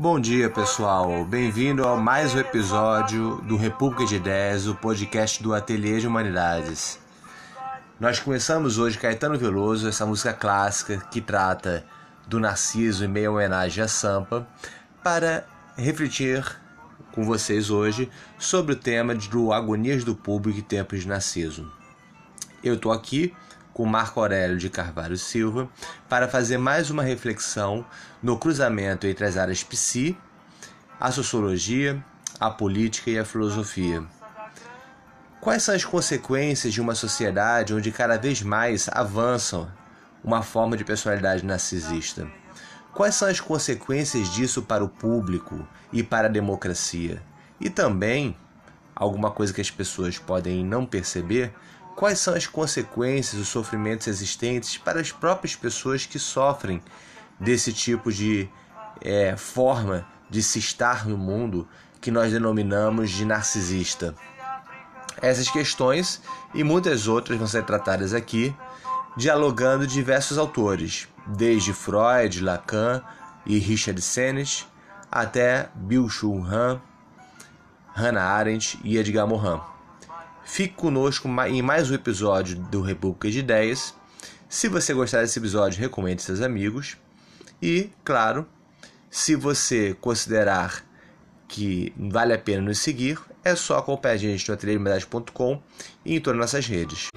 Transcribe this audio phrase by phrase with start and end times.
[0.00, 1.24] Bom dia, pessoal.
[1.24, 7.00] Bem-vindo a mais um episódio do República de Ideias, o podcast do Ateliê de Humanidades.
[7.98, 11.84] Nós começamos hoje Caetano Veloso, essa música clássica que trata
[12.28, 14.46] do Narciso em meio homenagem a Sampa,
[15.02, 15.44] para
[15.76, 16.46] refletir
[17.10, 21.72] com vocês hoje sobre o tema do Agonias do Público e Tempos de Narciso.
[22.62, 23.34] Eu estou aqui
[23.78, 25.68] com Marco Aurélio de Carvalho Silva
[26.08, 27.86] para fazer mais uma reflexão
[28.20, 30.18] no cruzamento entre as áreas psi,
[30.98, 32.04] a sociologia,
[32.40, 34.02] a política e a filosofia.
[35.40, 39.70] Quais são as consequências de uma sociedade onde cada vez mais avançam
[40.24, 42.28] uma forma de personalidade narcisista?
[42.92, 47.22] Quais são as consequências disso para o público e para a democracia?
[47.60, 48.36] E também,
[48.92, 51.54] alguma coisa que as pessoas podem não perceber,
[51.98, 56.80] quais são as consequências, os sofrimentos existentes para as próprias pessoas que sofrem
[57.40, 58.48] desse tipo de
[59.00, 61.66] é, forma de se estar no mundo
[62.00, 64.14] que nós denominamos de narcisista.
[65.20, 66.22] Essas questões
[66.54, 68.54] e muitas outras vão ser tratadas aqui,
[69.16, 73.02] dialogando diversos autores, desde Freud, Lacan
[73.44, 74.68] e Richard Sennett,
[75.10, 76.80] até Byung-Chul Han,
[77.92, 79.77] Hannah Arendt e Edgar Morin.
[80.50, 83.94] Fique conosco em mais um episódio do República de Ideias.
[84.48, 86.96] Se você gostar desse episódio, recomende seus amigos.
[87.62, 88.46] E, claro,
[89.10, 90.82] se você considerar
[91.46, 95.62] que vale a pena nos seguir, é só acompanhar a gente no ateliêhumanidade.com
[96.04, 97.08] e em todas as nossas redes.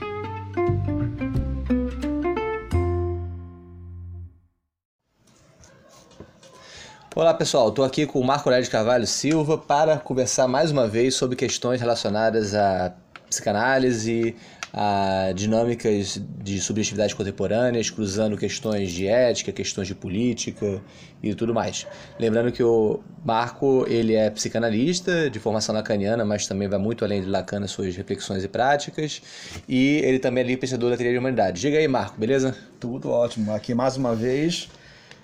[7.15, 10.87] Olá pessoal, estou aqui com o Marco Aurélio de Carvalho Silva para conversar mais uma
[10.87, 12.93] vez sobre questões relacionadas à
[13.31, 14.35] psicanálise,
[14.73, 20.81] a dinâmicas de subjetividades contemporâneas, cruzando questões de ética, questões de política
[21.21, 21.87] e tudo mais.
[22.19, 27.21] Lembrando que o Marco ele é psicanalista de formação lacaniana, mas também vai muito além
[27.21, 29.21] de Lacan nas suas reflexões e práticas,
[29.67, 31.61] e ele também é pensador da teoria de humanidade.
[31.61, 32.55] Diga aí, Marco, beleza?
[32.79, 33.53] Tudo ótimo.
[33.53, 34.69] Aqui mais uma vez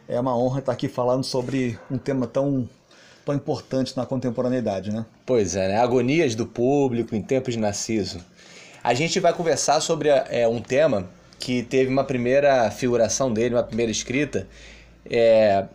[0.08, 2.68] é uma honra estar aqui falando sobre um tema tão
[3.28, 5.06] tão importante na contemporaneidade, né?
[5.26, 5.78] Pois é, né?
[5.78, 8.22] Agonias do público em tempos de Narciso.
[8.82, 13.64] A gente vai conversar sobre é, um tema que teve uma primeira figuração dele, uma
[13.64, 14.48] primeira escrita,
[15.10, 15.66] é,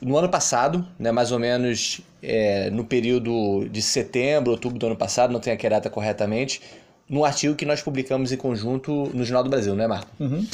[0.00, 4.96] no ano passado, né, mais ou menos é, no período de setembro, outubro do ano
[4.96, 6.62] passado, não tenho aqui a data corretamente,
[7.08, 10.10] num artigo que nós publicamos em conjunto no Jornal do Brasil, né, Marco?
[10.20, 10.46] Uhum.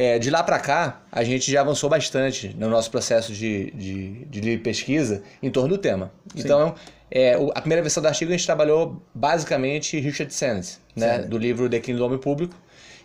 [0.00, 4.24] É, de lá para cá, a gente já avançou bastante no nosso processo de, de,
[4.24, 6.10] de pesquisa em torno do tema.
[6.34, 6.40] Sim.
[6.40, 6.74] Então,
[7.10, 11.68] é, a primeira versão do artigo a gente trabalhou basicamente Richard Sennett, né, do livro
[11.68, 12.56] Declínio do Homem Público.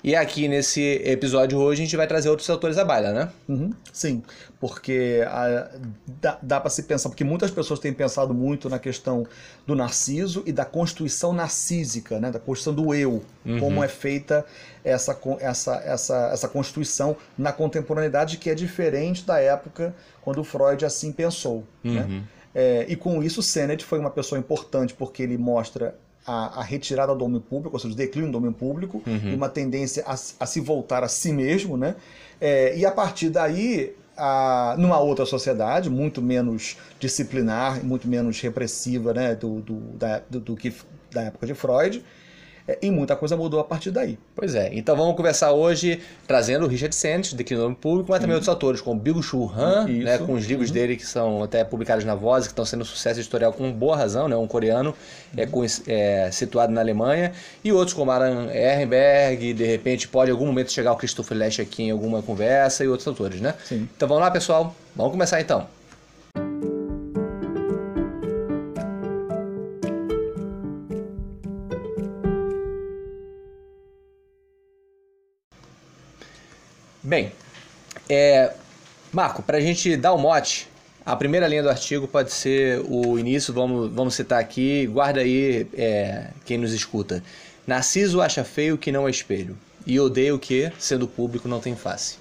[0.06, 3.30] E aqui nesse episódio hoje a gente vai trazer outros autores à baila, né?
[3.50, 4.22] Uhum, sim,
[4.60, 5.68] porque a,
[6.22, 9.26] dá, dá para se pensar, porque muitas pessoas têm pensado muito na questão
[9.66, 13.60] do narciso e da constituição narcísica, né, da constituição do eu, Uhum.
[13.60, 14.46] como é feita
[14.84, 21.12] essa, essa, essa, essa constituição na contemporaneidade, que é diferente da época quando Freud assim
[21.12, 21.64] pensou.
[21.84, 22.06] Né?
[22.08, 22.24] Uhum.
[22.54, 27.14] É, e com isso, Sennett foi uma pessoa importante porque ele mostra a, a retirada
[27.16, 29.32] do homem público, ou seja, o declínio do homem público, Uhum.
[29.32, 31.96] e uma tendência a, a se voltar a si mesmo, né?
[32.42, 39.14] É, e a partir daí, a, numa outra sociedade, muito menos disciplinar, muito menos repressiva,
[39.14, 40.74] né, do, do, da, do, do que
[41.12, 42.04] da época de Freud,
[42.82, 44.18] e muita coisa mudou a partir daí.
[44.36, 46.96] Pois é, então vamos conversar hoje trazendo o Richard
[47.36, 50.04] Declínio do Homem Público, mas também outros autores, como Byung-Chul Han, Isso.
[50.04, 52.86] né, com os livros dele que são até publicados na Voz, que estão sendo um
[52.86, 54.96] sucesso editorial com boa razão, né, um coreano
[55.38, 57.34] é, com- é, situado na Alemanha,
[57.64, 61.60] e outros como Aran Ehrenberg, de repente pode em algum momento chegar o Christopher Lasch
[61.60, 63.54] aqui em alguma conversa, e outros autores, né?
[63.64, 63.88] Sim.
[63.96, 65.68] Então vamos lá, pessoal, vamos começar então.
[77.06, 77.32] Bem,
[78.10, 78.52] é,
[79.12, 80.68] Marco, para a gente dar o mote,
[81.06, 85.68] a primeira linha do artigo pode ser o início, vamos, vamos citar aqui, guarda aí
[85.76, 87.22] é, quem nos escuta.
[87.68, 89.56] Narciso acha feio que não é espelho.
[89.86, 92.18] e odeia o que, sendo público, não tem face.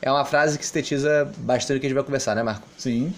[0.00, 2.68] É uma frase que sintetiza bastante o que a gente vai conversar, né, Marco?
[2.78, 3.12] Sim.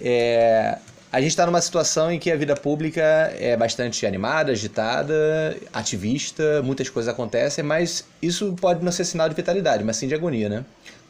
[0.00, 0.78] É,
[1.12, 3.00] a gente está numa situação em que a vida pública
[3.38, 9.34] é bastante animada, agitada, ativista, muitas coisas acontecem, mas isso pode não ser sinal de
[9.34, 10.64] vitalidade, mas sim de agonia, né?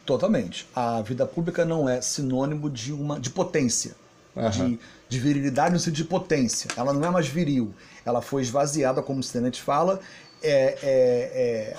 [0.05, 0.67] Totalmente.
[0.75, 3.95] A vida pública não é sinônimo de uma de potência,
[4.35, 4.49] Aham.
[4.51, 4.79] de,
[5.09, 6.69] de virilidade no sentido de potência.
[6.77, 7.73] Ela não é mais viril.
[8.05, 9.99] Ela foi esvaziada, como o Stennett fala,
[10.41, 11.75] é, é- é,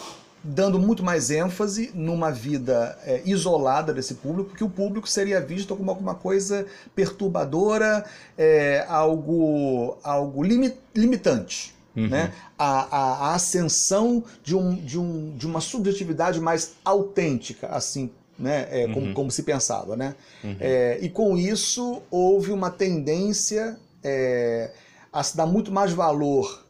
[0.49, 5.77] dando muito mais ênfase numa vida é, isolada desse público, que o público seria visto
[5.77, 8.05] como alguma coisa perturbadora,
[8.37, 11.75] é, algo, algo limi- limitante.
[11.97, 12.33] Né?
[12.57, 18.69] A, a- a ascensão de, um, de, um, de uma subjetividade mais autêntica, assim, né?
[18.71, 19.97] É, como, como se pensava.
[19.97, 20.15] Né?
[20.61, 24.71] É, e com isso houve uma tendência é,
[25.13, 26.65] a se dar muito mais valor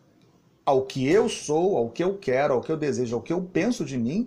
[0.69, 3.41] ao que eu sou, ao que eu quero, ao que eu desejo, ao que eu
[3.41, 4.27] penso de mim,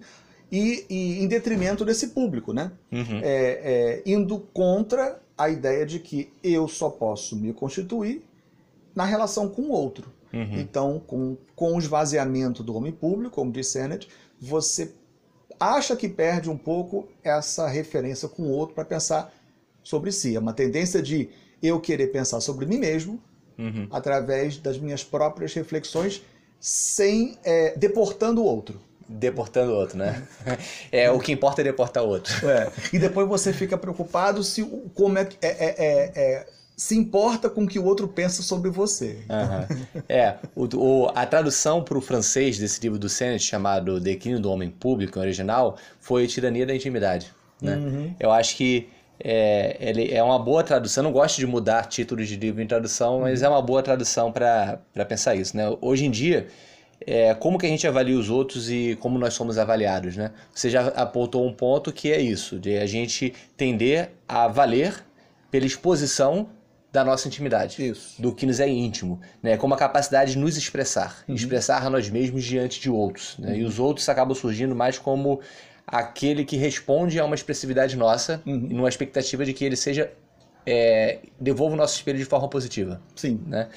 [0.52, 2.72] e, e em detrimento desse público, né?
[2.92, 3.20] Uhum.
[3.22, 8.24] É, é, indo contra a ideia de que eu só posso me constituir
[8.96, 10.12] na relação com o outro.
[10.34, 10.60] Uhum.
[10.60, 14.10] Então, com, com o esvaziamento do homem público, como disse Sennett,
[14.40, 14.92] você
[15.60, 19.32] acha que perde um pouco essa referência com o outro para pensar
[19.84, 20.36] sobre si.
[20.36, 21.30] É uma tendência de
[21.62, 23.22] eu querer pensar sobre mim mesmo
[23.62, 23.88] Uhum.
[23.92, 26.24] através das minhas próprias reflexões,
[26.62, 28.80] sem é, deportando o outro.
[29.10, 30.26] Deportando o outro, né?
[30.92, 32.34] É, o que importa é deportar o outro.
[32.50, 34.64] É, E depois você fica preocupado se
[34.94, 36.48] como é que é, é- é- é-
[36.78, 39.20] se importa com o que o outro pensa sobre você.
[39.30, 39.68] Aham.
[40.10, 44.50] É, o, o- a tradução para o francês desse livro do Sennett, chamado Declínio do
[44.50, 47.34] Homem Público, original, foi Tirania da Intimidade.
[47.62, 48.16] Né?
[48.20, 48.90] Eu acho que
[49.24, 51.04] é, ele é uma boa tradução.
[51.04, 54.32] Eu não gosto de mudar títulos de livro em tradução, mas é uma boa tradução
[54.32, 55.56] para pensar isso.
[55.56, 55.64] Né?
[55.82, 56.48] Hoje em dia,
[57.06, 60.32] é, como que a gente avalia os outros e como nós somos avaliados, né?
[60.54, 65.04] Você já apontou um ponto que é isso, de a gente tender a valer
[65.50, 66.48] pela exposição
[66.92, 68.22] da nossa intimidade Isso.
[68.22, 69.56] do que nos é íntimo, né?
[69.56, 73.58] Como a capacidade de nos expressar, expressar a nós mesmos diante de outros, né?
[73.58, 75.40] E os outros acabam surgindo mais como
[75.86, 80.12] aquele que responde a uma expressividade nossa e numa expectativa de que ele seja
[80.66, 83.42] é, devolva o nosso espelho de forma positiva Sim.
[83.48, 83.68] né?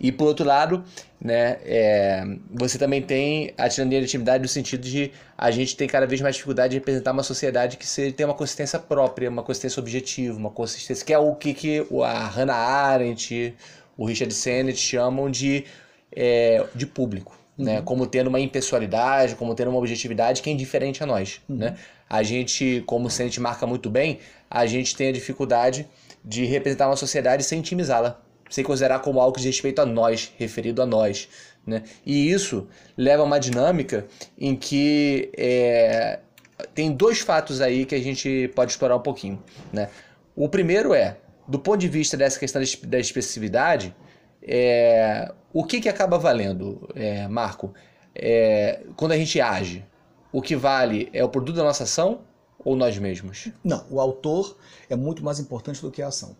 [0.00, 0.82] E por outro lado,
[1.20, 5.86] né, é, você também tem a tirania da intimidade no sentido de a gente tem
[5.86, 9.44] cada vez mais dificuldade de representar uma sociedade que se, tem uma consistência própria, uma
[9.44, 13.54] consistência objetiva, uma consistência que é o que, que o- a Hannah Arendt,
[13.96, 15.64] o Richard Sennett chamam de,
[16.10, 17.38] é, de público.
[17.56, 21.40] Né, como tendo uma impessoalidade, como tendo uma objetividade que é indiferente a nós.
[21.46, 21.76] Né?
[22.08, 24.20] A gente, como o Sennett marca muito bem,
[24.50, 25.86] a gente tem a dificuldade
[26.24, 28.22] de representar uma sociedade sem intimizá-la
[28.52, 31.26] sem considerar como algo diz respeito a nós, referido a nós.
[31.66, 31.82] Né?
[32.04, 34.06] E isso leva a uma dinâmica
[34.38, 36.18] em que é,
[36.74, 39.42] tem dois fatos aí que a gente pode explorar um pouquinho.
[39.72, 39.88] Né?
[40.36, 41.16] O primeiro é,
[41.48, 43.94] do ponto de vista dessa questão da expressividade,
[44.42, 47.72] é, o que, que acaba valendo, é, Marco,
[48.14, 49.84] É, quando a gente age?
[50.30, 52.20] O que vale é o produto da nossa ação
[52.62, 53.48] ou nós mesmos?
[53.64, 54.56] Não, o autor
[54.90, 56.36] é muito mais importante do que a ação.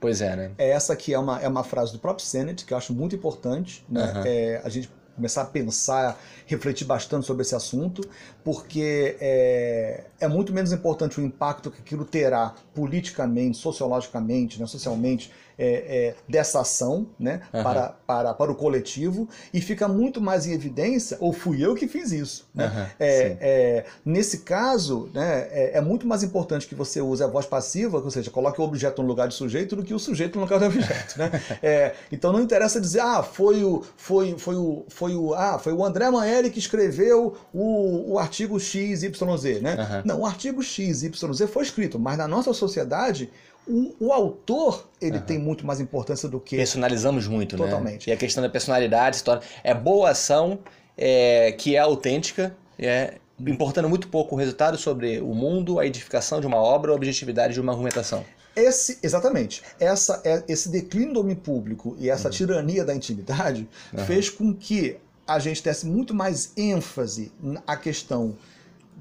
[0.00, 0.50] Pois é, né?
[0.58, 3.14] É essa que é uma, é uma frase do próprio Sennett, que eu acho muito
[3.14, 4.02] importante, né?
[4.02, 4.24] Aham.
[4.26, 8.02] É, a gente começar a pensar, refletir bastante sobre esse assunto,
[8.42, 15.30] porque é, é muito menos importante o impacto que aquilo terá politicamente, sociologicamente, né, socialmente,
[15.58, 15.66] é,
[16.08, 17.62] é, dessa ação né, Aham.
[17.62, 21.86] para, para, para o coletivo, e fica muito mais em evidência, ou fui eu que
[21.86, 22.48] fiz isso.
[22.54, 22.64] Né?
[22.66, 27.46] Aham, É, nesse caso, né, é, é muito mais importante que você use a voz
[27.46, 30.44] passiva, ou seja, coloque o objeto no lugar do sujeito, do que o sujeito no
[30.44, 31.18] lugar do objeto.
[31.18, 31.30] Né?
[31.62, 35.72] É, então não interessa dizer, ah, foi o, foi, foi o, foi o, ah, foi
[35.72, 39.60] o André Manelli que escreveu o, o artigo XYZ.
[39.60, 39.74] Né?
[39.78, 40.02] Aham.
[40.04, 41.10] Não, o artigo XYZ
[41.52, 43.30] foi escrito, mas na nossa sociedade,
[43.66, 46.56] o, o autor ele tem muito mais importância do que.
[46.56, 47.64] Personalizamos muito, né?
[47.64, 48.08] Totalmente.
[48.08, 49.42] E a questão da personalidade se torna...
[49.62, 50.58] É boa ação,
[50.96, 56.40] é, que é autêntica, é, importando muito pouco o resultado sobre o mundo, a edificação
[56.40, 58.24] de uma obra, a objetividade de uma argumentação.
[58.54, 59.62] Esse, exatamente.
[59.80, 63.68] Essa, é- esse declínio do homem público e essa tirania da intimidade
[64.06, 68.36] fez com que a gente desse muito mais ênfase na questão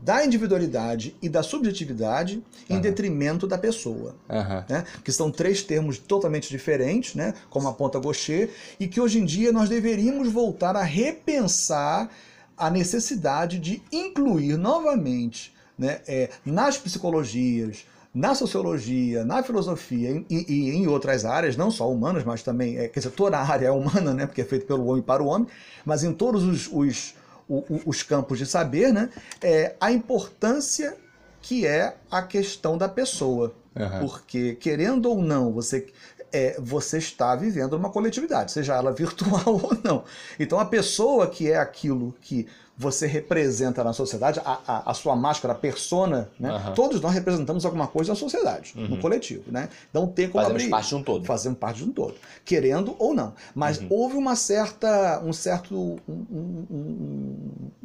[0.01, 4.15] da individualidade e da subjetividade em detrimento da pessoa.
[4.29, 4.65] Aham.
[4.67, 4.83] né?
[5.03, 7.33] que são três termos totalmente diferentes, né?
[7.49, 12.09] como aponta Gaucher, e que hoje em dia nós deveríamos voltar a repensar
[12.57, 20.69] a necessidade de incluir novamente né, é, nas psicologias, na sociologia, na filosofia e, e
[20.69, 23.71] em outras áreas, não só humanas, mas também, é, quer dizer, toda a área é
[23.71, 25.47] humana, né, porque é feito pelo homem para o homem,
[25.85, 27.15] mas em todos os, os,
[27.47, 29.09] o- o- os campos de saber, né?
[29.41, 30.95] É, a importância
[31.41, 33.53] que é a questão da pessoa.
[33.75, 33.99] Aham.
[34.01, 35.87] Porque, querendo ou não, você,
[36.31, 40.03] é, você está vivendo uma coletividade, seja ela virtual ou não.
[40.39, 45.15] Então, a pessoa que é aquilo que você representa na sociedade, a, a, a sua
[45.15, 46.49] máscara, a persona, né?
[46.49, 46.73] Aham.
[46.73, 49.43] todos nós representamos alguma coisa na sociedade, no coletivo.
[49.51, 49.69] Né?
[49.93, 51.25] Não tem como Fazemos abrir parte de um todo.
[51.25, 53.33] fazemos parte de um todo, querendo ou não.
[53.53, 53.87] Mas Uhum.
[53.91, 56.65] houve uma certa, um certo, um- um-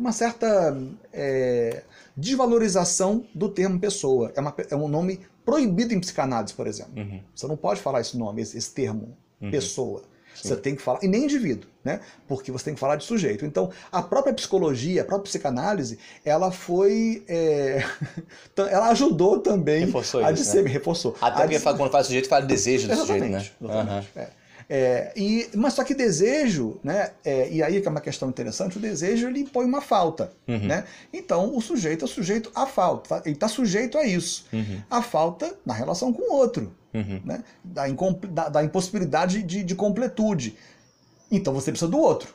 [0.07, 0.77] uma certa
[1.13, 1.83] é,
[2.17, 4.33] desvalorização do termo pessoa.
[4.37, 6.93] É, uma, é um nome proibido em psicanálise, por exemplo.
[6.97, 7.21] Uhum.
[7.35, 9.51] Você não pode falar esse nome, esse, esse termo, Uhum.
[9.51, 10.03] pessoa.
[10.35, 10.49] Sim.
[10.49, 12.01] Você tem que falar, e nem indivíduo, né?
[12.29, 13.45] Porque você tem que falar de sujeito.
[13.47, 17.23] Então, a própria psicologia, a própria psicanálise, ela foi.
[17.29, 17.83] é,
[18.71, 20.71] ela ajudou também Reforçou a isso, disser- né?
[20.71, 21.17] reforçou.
[21.21, 23.27] Até porque fala- quando fala sujeito, fala desejo do sujeito, né?
[23.39, 23.55] Exatamente.
[23.63, 24.09] exatamente.
[24.17, 24.23] Aham.
[24.23, 24.46] É.
[24.69, 27.11] É, e, mas só que desejo, né?
[27.25, 30.33] é, e aí que é uma questão interessante, o desejo ele impõe uma falta.
[30.49, 30.67] Uhum.
[30.67, 30.85] Né?
[31.13, 34.45] Então o sujeito é sujeito à falta, ele está sujeito a isso.
[34.53, 34.83] Uhum.
[34.91, 37.21] A falta na relação com o outro, Uhum.
[37.25, 37.45] né?
[37.63, 37.85] da,
[38.31, 40.57] da- da impossibilidade de, de completude.
[41.31, 42.35] Então você precisa do outro.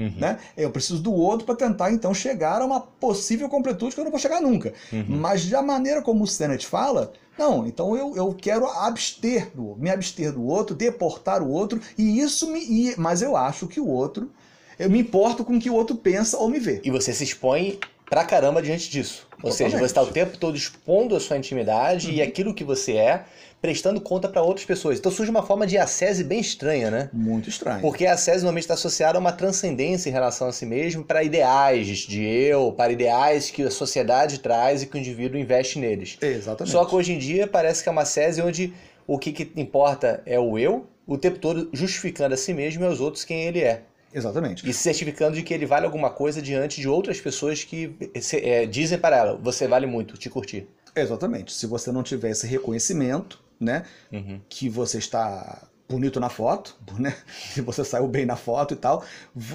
[0.00, 0.14] Uhum.
[0.16, 0.38] Né?
[0.56, 4.10] Eu preciso do outro para tentar então chegar a uma possível completude que eu não
[4.10, 4.72] vou chegar nunca.
[4.92, 5.04] Uhum.
[5.08, 9.90] Mas da maneira como o Sennett fala, não, então eu, eu quero abster do me
[9.90, 12.60] abster do outro, deportar o outro, e isso me.
[12.60, 14.30] e- mas eu acho que o outro.
[14.78, 16.80] Eu me importo com o que o outro pensa ou me vê.
[16.82, 17.78] E você se expõe
[18.08, 19.26] pra caramba diante disso.
[19.42, 19.80] Ou seja, Totalmente.
[19.80, 23.24] você está o tempo todo expondo a sua intimidade e aquilo que você é,
[23.60, 24.98] prestando conta pra outras pessoas.
[24.98, 27.10] Então surge uma forma de ascese bem estranha, né?
[27.12, 27.80] Muito estranho.
[27.80, 31.22] Porque a ascese normalmente está associada a uma transcendência em relação a si mesmo para
[31.22, 36.16] ideais de eu, para ideais que a sociedade traz e que o indivíduo investe neles.
[36.20, 36.72] Exatamente.
[36.72, 38.72] Só que hoje em dia parece que é uma ascese onde
[39.06, 42.86] o que, que importa é o eu, o tempo todo justificando a si mesmo e
[42.86, 43.82] aos outros quem ele é.
[44.12, 44.68] Exatamente.
[44.68, 48.38] E se certificando de que ele vale alguma coisa diante de outras pessoas que se-
[48.44, 50.66] é, dizem para ela, você vale muito, te curti.
[50.96, 51.52] Exatamente.
[51.52, 54.40] Se você não tiver esse reconhecimento, né, Uhum.
[54.48, 57.14] que você está bonito na foto, né,
[57.52, 59.04] que você saiu bem na foto e tal,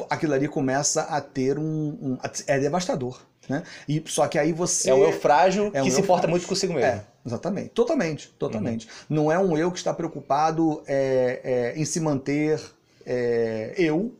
[0.09, 1.63] aquilo ali começa a ter um,
[2.01, 3.19] um- é devastador,
[3.49, 3.63] né?
[3.87, 6.45] E só que aí você É um eu frágil É um que se importa muito
[6.47, 6.87] consigo mesmo.
[6.87, 7.69] É, exatamente.
[7.69, 8.85] Totalmente, totalmente.
[8.87, 8.91] Uhum.
[9.09, 11.41] Não é um eu que está preocupado é,
[11.75, 12.59] é, em se manter
[13.05, 14.13] é, eu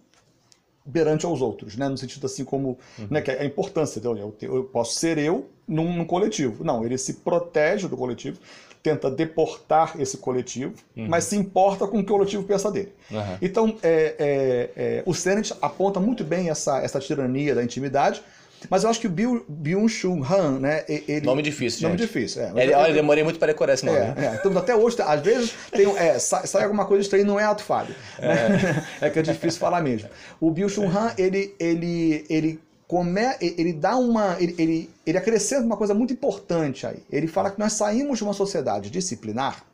[0.91, 1.89] perante aos outros, né?
[1.89, 3.07] No sentido assim como, Uhum.
[3.09, 6.63] né, que é a importância, então, eu, eu posso ser eu num, num coletivo.
[6.63, 8.39] Não, ele se protege do coletivo,
[8.85, 11.07] tenta deportar esse coletivo, Uhum.
[11.09, 12.93] mas se importa com o que o coletivo pensa dele.
[13.11, 13.37] Aham.
[13.41, 18.21] Então, é, é, é, o Sennett aponta muito bem essa, essa tirania da intimidade,
[18.69, 21.25] mas eu acho que o Byung-Chul Han, né, e- ele...
[21.25, 22.07] Nome difícil, Nome gente.
[22.07, 22.51] difícil, é.
[22.63, 23.97] Ele- eu demorei muito para decorar esse nome.
[23.99, 24.13] né?
[24.17, 24.35] É, é.
[24.35, 27.63] Então, até hoje, às vezes, tem, é, sai, sai alguma coisa estranha, não é ato
[27.63, 27.93] falho.
[28.19, 28.85] né?
[29.01, 29.09] É.
[29.09, 30.09] que é difícil falar mesmo.
[30.39, 34.37] O Chun Han, ele, ele, ele, come, ele dá uma.
[34.39, 37.03] Ele, ele, ele acrescenta uma coisa muito importante aí.
[37.11, 39.65] Ele fala que nós saímos de uma sociedade disciplinar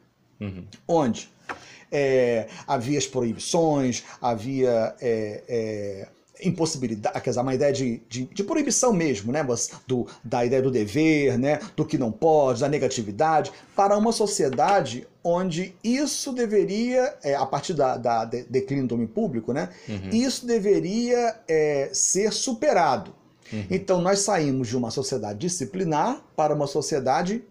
[0.42, 0.64] Uhum.
[0.88, 1.30] onde
[1.92, 6.08] é, havia as proibições, havia é, é,
[6.44, 9.46] impossibilidade, quer dizer, uma ideia de, de, de proibição mesmo, né?
[9.86, 11.60] Do, da ideia do dever, né?
[11.76, 17.74] do que não pode, da negatividade, para uma sociedade onde isso deveria, é, a partir
[17.74, 19.70] da, da de- declínio do domínio público, né?
[20.12, 23.14] isso deveria é, ser superado.
[23.70, 27.44] Então nós saímos de uma sociedade disciplinar para uma sociedade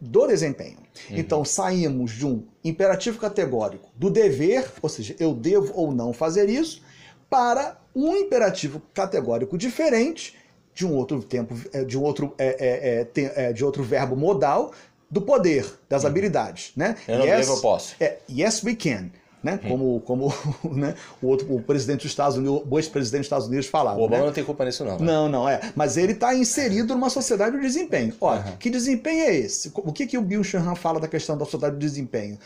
[0.00, 0.78] do desempenho.
[1.10, 6.48] Então saímos de um imperativo categórico do dever, ou seja, eu devo ou não fazer
[6.48, 6.80] isso,
[7.28, 10.36] para um imperativo categórico diferente
[10.72, 14.14] de um outro tempo, eh, de um outro, é, é, é, é, de outro verbo
[14.14, 14.72] modal
[15.10, 16.96] do poder, das habilidades, né?
[17.06, 17.94] Eu não devo, eu posso.
[18.00, 19.10] É, yes we can.
[19.42, 19.60] Né?
[19.68, 20.32] Como, como
[20.74, 20.96] né?
[21.22, 24.00] o, outro, o presidente dos Estados Unidos, o ex-presidente dos Estados Unidos falava.
[24.00, 24.26] O Obama né?
[24.26, 24.98] não tem culpa nisso, não.
[24.98, 25.06] né?
[25.06, 25.60] Não, não, é.
[25.76, 28.12] Mas ele está inserido numa sociedade de desempenho.
[28.20, 28.56] Olha, Aham.
[28.56, 29.70] que desempenho é esse?
[29.72, 32.38] O que, que o Bill Shanhan fala da questão da sociedade de desempenho?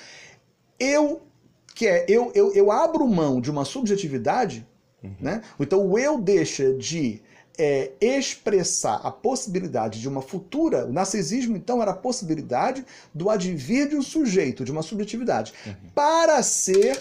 [0.79, 1.23] Eu,
[1.75, 4.67] que é, eu, eu, eu abro mão de uma subjetividade,
[5.19, 5.40] né?
[5.59, 7.23] Então o eu deixa de
[7.61, 10.87] é, expressar a possibilidade de uma futura.
[10.87, 15.52] O narcisismo, então, era a possibilidade do advir de um sujeito, de uma subjetividade,
[15.95, 16.99] para ser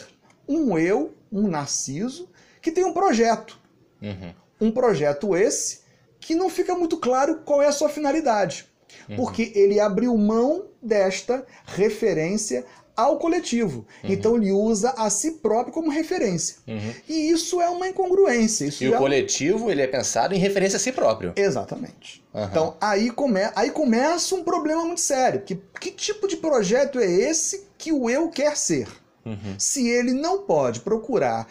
[0.47, 2.27] um eu, um narciso,
[2.61, 3.59] que tem um projeto
[4.01, 4.33] Uhum.
[4.61, 5.81] um projeto esse
[6.21, 8.65] que não fica muito claro qual é a sua finalidade.
[9.09, 9.17] Uhum.
[9.17, 12.65] Porque ele abriu mão desta referência
[12.99, 13.85] ao coletivo.
[14.03, 16.57] Então ele usa a si próprio como referência.
[16.67, 16.93] Uhum.
[17.07, 18.65] E isso é uma incongruência.
[18.65, 18.97] Isso E o é...
[18.97, 21.33] coletivo, ele é pensado em referência a si próprio.
[21.35, 22.23] Exatamente.
[22.33, 22.47] Aham.
[22.49, 23.41] Então aí, come...
[23.55, 25.41] aí começa um problema muito sério.
[25.41, 28.87] Que, que tipo de projeto é esse que o eu quer ser?
[29.25, 29.55] Uhum.
[29.57, 31.45] se ele não pode procurar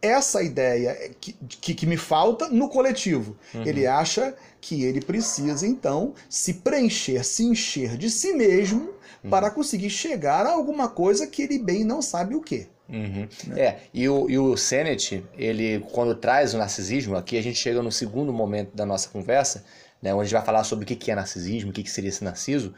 [0.00, 3.36] essa ideia que, que, que me falta no coletivo.
[3.54, 3.62] Uhum.
[3.64, 8.90] Ele acha que ele precisa, então, se preencher, se encher de si mesmo
[9.22, 9.30] Uhum.
[9.30, 12.66] para conseguir chegar a alguma coisa que ele bem não sabe o que.
[12.88, 13.28] Uhum.
[13.56, 17.80] É, e o, e o Sennett, ele, quando traz o narcisismo, aqui a gente chega
[17.80, 19.64] no segundo momento da nossa conversa,
[20.02, 22.08] né, onde a gente vai falar sobre o que é narcisismo, o que que seria
[22.08, 22.74] esse narciso,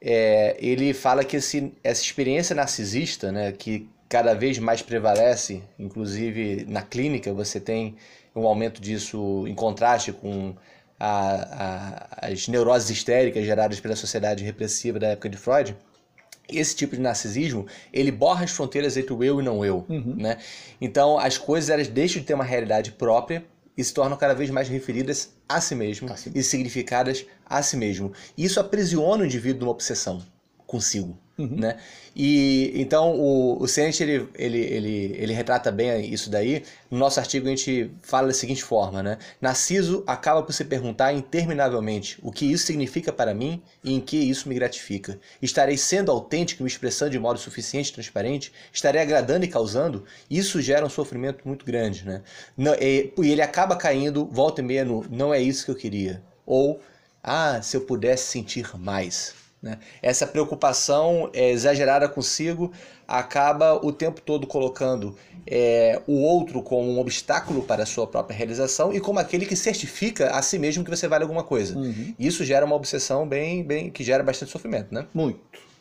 [0.00, 6.64] é, ele fala que esse, essa experiência narcisista, né, que cada vez mais prevalece, inclusive
[6.68, 7.96] na clínica você tem
[8.34, 10.54] um aumento disso em contraste com
[11.00, 15.74] a- a- as neuroses histéricas geradas pela sociedade repressiva da época de Freud,
[16.48, 20.36] esse tipo de narcisismo, ele borra as fronteiras entre o eu e não eu, né?
[20.80, 23.44] Então, as coisas elas deixam de ter uma realidade própria
[23.76, 27.62] e se tornam cada vez mais referidas a si mesmo A si e significadas a
[27.62, 28.12] si mesmo.
[28.36, 30.22] Isso aprisiona o indivíduo numa obsessão
[30.66, 31.16] consigo,
[31.46, 31.76] né?
[32.14, 36.64] E então o, o Sennett, ele, ele, ele, ele retrata bem isso daí.
[36.90, 39.18] No nosso artigo a gente fala da seguinte forma, né?
[39.40, 44.16] Narciso acaba por se perguntar interminavelmente o que isso significa para mim e em que
[44.16, 45.18] isso me gratifica.
[45.40, 48.52] Estarei sendo autêntico me expressando de modo suficiente e transparente?
[48.72, 50.04] Estarei agradando e causando?
[50.28, 52.22] Isso gera um sofrimento muito grande, né?
[52.56, 55.76] Não, e, e ele acaba caindo, volta e meia, no não é isso que eu
[55.76, 56.22] queria.
[56.44, 56.80] Ou,
[57.22, 59.39] ah, se eu pudesse sentir mais.
[59.62, 59.78] Né?
[60.00, 62.72] Essa preocupação é, exagerada consigo
[63.06, 68.36] acaba o tempo todo colocando é, o outro como um obstáculo para a sua própria
[68.36, 71.76] realização e como aquele que certifica a si mesmo que você vale alguma coisa.
[71.76, 72.14] Uhum.
[72.18, 75.06] Isso gera uma obsessão bem, bem que gera bastante sofrimento, né?
[75.12, 75.40] Muito,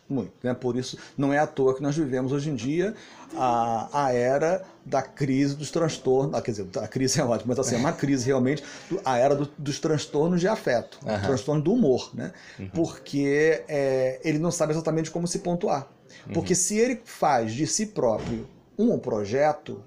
[0.10, 0.32] muito.
[0.44, 0.54] Né?
[0.54, 2.96] Por isso, não é à toa que nós vivemos hoje em dia
[3.36, 6.34] a, a era da crise dos transtornos.
[6.34, 8.64] Ah, quer dizer, a crise é ótima, mas assim, é uma crise realmente,
[9.06, 11.22] a era do- dos transtornos de afeto, Aham.
[11.22, 12.34] transtorno do humor, né?
[12.74, 15.88] Porque é, ele não sabe exatamente como se pontuar.
[16.34, 19.84] Porque se ele faz de si próprio um projeto,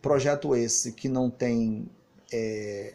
[0.00, 1.86] projeto esse que não tem.
[2.32, 2.94] é,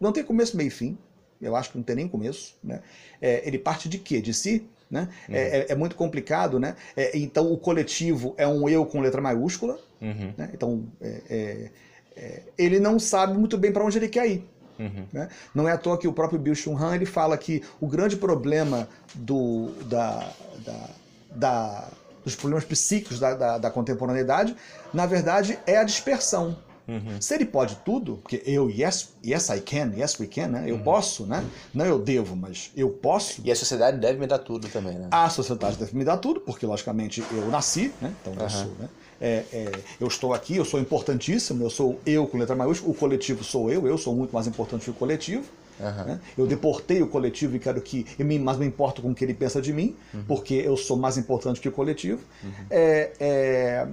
[0.00, 0.98] não tem começo, meio e fim.
[1.40, 2.56] Eu acho que não tem nem começo.
[2.62, 2.80] Né?
[3.20, 4.20] É, ele parte de quê?
[4.20, 4.66] De si?
[4.94, 5.08] Né?
[5.28, 6.76] É, é- é muito complicado, né?
[6.96, 9.76] É, então o coletivo é um eu com letra maiúscula.
[10.00, 10.50] Uhum, Né?
[10.54, 11.70] Então é, é,
[12.16, 14.48] é, ele não sabe muito bem para onde ele quer ir.
[14.78, 15.28] uhum, né?
[15.54, 18.16] Não é à toa que o próprio Bill Chun Han ele fala que o grande
[18.16, 20.28] problema do, da,
[20.64, 20.90] da,
[21.34, 21.88] da-
[22.24, 24.56] dos problemas psíquicos da, da, da contemporaneidade,
[24.92, 26.56] na verdade, é a dispersão.
[26.88, 27.20] Uhum.
[27.20, 30.64] Se ele pode tudo, porque eu, yes, yes I can, yes we can, né?
[30.66, 31.44] eu posso, né?
[31.72, 33.40] não eu devo, mas eu posso.
[33.44, 35.08] E a sociedade deve me dar tudo também, né?
[35.10, 38.14] A sociedade deve me dar tudo, porque logicamente eu nasci, né?
[38.20, 38.88] então eu sou, né?
[39.20, 42.94] É, é, eu estou aqui, eu sou importantíssimo, eu sou eu com letra maiúscula, o
[42.94, 45.44] coletivo sou eu, eu sou muito mais importante que o coletivo.
[45.80, 46.04] Aham.
[46.04, 46.20] né?
[46.38, 48.06] Eu deportei o coletivo e quero que.
[48.18, 50.96] Eu me, mas me importo com o que ele pensa de mim, porque eu sou
[50.96, 52.22] mais importante que o coletivo.
[52.70, 53.88] É, é,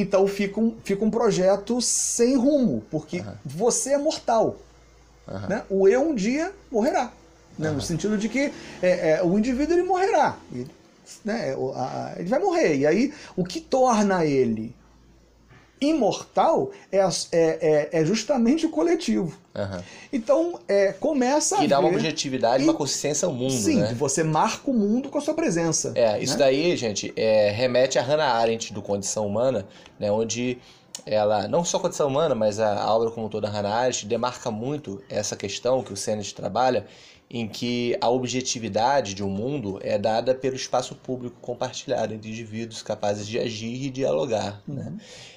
[0.00, 4.56] então fica um, fica um projeto sem rumo, porque você é mortal.
[5.28, 5.48] Aham.
[5.48, 5.62] Né?
[5.68, 7.12] O eu um dia morrerá.
[7.58, 7.70] né?
[7.70, 10.36] No sentido de que é, é, o indivíduo ele morrerá.
[10.52, 10.70] Ele,
[11.24, 11.54] né?
[11.74, 12.76] a- ele vai morrer.
[12.76, 14.74] E aí, o que torna ele
[15.80, 19.36] imortal é, é, é, é justamente o coletivo.
[19.54, 19.82] Aham.
[20.12, 23.94] Então, é, começa Que a dá uma objetividade, E- uma consciência ao mundo, Sim, né?
[23.94, 25.92] você marca o mundo com a sua presença.
[25.94, 26.38] É, isso né?
[26.40, 29.66] daí, gente, é, remete a Hannah Arendt do Condição Humana,
[29.98, 30.58] né, onde
[31.04, 34.50] ela, não só a Condição Humana, mas a, a obra como toda Hannah Arendt demarca
[34.50, 36.86] muito essa questão que o Sennett trabalha,
[37.28, 42.82] em que a objetividade de um mundo é dada pelo espaço público compartilhado entre indivíduos
[42.82, 44.62] capazes de agir e dialogar.
[44.66, 44.92] Né?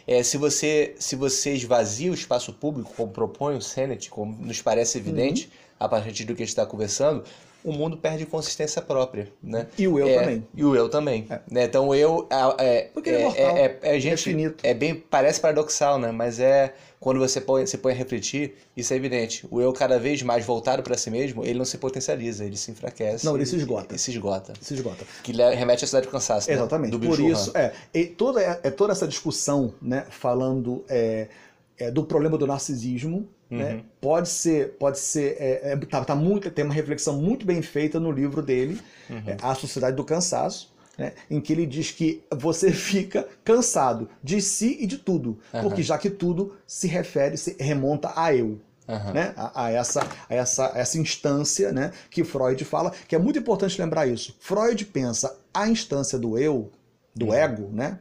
[0.07, 4.61] É, se, você, se você esvazia o espaço público, como propõe o Sennett, como nos
[4.61, 5.49] parece evidente
[5.79, 7.23] a partir do que a gente está conversando,
[7.63, 9.31] o mundo perde consistência própria.
[9.41, 9.67] Né?
[9.77, 10.47] E o eu É, também.
[10.55, 11.27] E o eu também.
[11.49, 11.63] Né?
[11.65, 14.57] Então o eu é, é, Porque é é, mortal, é, é, é gente, finito.
[14.63, 16.11] é bem parece paradoxal, né?
[16.11, 19.47] Mas é quando você põe, se põe a refletir, isso é evidente.
[19.49, 22.71] O eu cada vez mais voltado para si mesmo, ele não se potencializa, ele se
[22.71, 23.25] enfraquece.
[23.25, 23.93] Não, ele se esgota.
[23.93, 24.53] Ele se esgota.
[24.59, 25.05] Se esgota.
[25.23, 26.49] Que remete à cidade do cansaço.
[26.49, 26.55] né?
[26.55, 26.91] Exatamente.
[26.91, 31.29] Do Bill Por isso, é, e toda, é toda essa discussão, né, falando é,
[31.77, 36.51] é, do problema do narcisismo, né, pode ser, pode ser, é, é, tá, tá muito,
[36.51, 41.13] tem uma reflexão muito bem feita no livro dele, é, A Sociedade do Cansaço, né,
[41.31, 45.97] em que ele diz que você fica cansado de si e de tudo, porque já
[45.97, 49.13] que tudo se refere, se remonta a eu Aham.
[49.13, 53.39] né, a, a essa, a essa, essa instância né, que Freud fala, que é muito
[53.39, 54.35] importante lembrar isso.
[54.39, 56.71] Freud pensa a instância do eu,
[57.15, 57.99] do ego, né,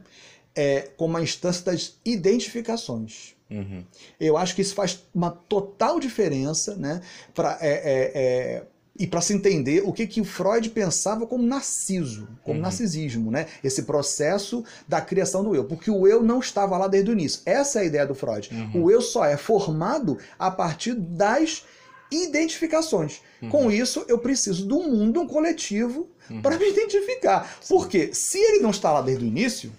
[0.55, 3.35] é, como a instância das identificações.
[3.49, 3.83] Uhum.
[4.19, 7.01] Eu acho que isso faz uma total diferença, né?
[7.33, 8.63] Pra, é, é, é,
[8.99, 12.63] e para se entender o que que o Freud pensava como narciso, como Uhum.
[12.63, 13.47] narcisismo, né?
[13.63, 17.41] Esse processo da criação do eu, porque o eu não estava lá desde o início.
[17.45, 18.49] Essa é a ideia do Freud.
[18.51, 18.83] Uhum.
[18.83, 21.63] O eu só é formado a partir das
[22.11, 23.21] identificações.
[23.41, 23.49] Uhum.
[23.49, 26.41] Com isso, eu preciso do mundo, um coletivo, Uhum.
[26.41, 27.57] para me identificar.
[27.67, 29.71] Porque se ele não está lá desde o início,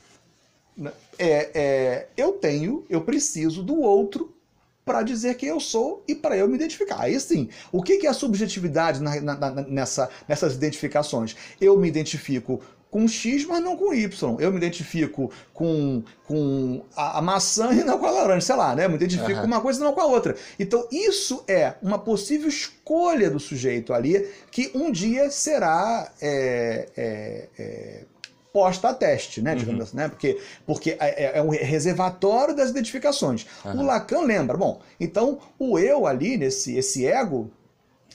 [0.77, 4.35] né, é, é, eu tenho, eu preciso do outro
[4.85, 7.01] para dizer quem eu sou e para eu me identificar.
[7.01, 11.37] Aí sim, o que é a subjetividade na- na- nessa, nessas identificações?
[11.61, 14.37] Eu me identifico com X, mas não com Y.
[14.41, 18.75] Eu me identifico com, com a, a maçã e não com a laranja, sei lá,
[18.75, 18.87] né?
[18.87, 19.41] Eu me identifico Aham.
[19.43, 20.35] com uma coisa e não com a outra.
[20.59, 27.49] Então, isso é uma possível escolha do sujeito ali que um dia será é, é,
[27.57, 28.05] é,
[28.53, 29.55] posta a teste, né?
[29.55, 30.09] Digamos assim, né?
[30.09, 33.47] Porque, porque é, é um reservatório das identificações.
[33.65, 33.83] O Aham.
[33.83, 37.51] Lacan lembra, bom, então o eu ali, nesse esse ego,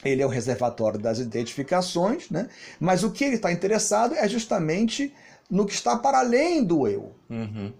[0.04, 2.48] ele é o reservatório das identificações, né?
[2.80, 5.14] Mas o que ele está interessado é justamente
[5.50, 7.12] no que está para além do eu.
[7.30, 7.72] Uhum.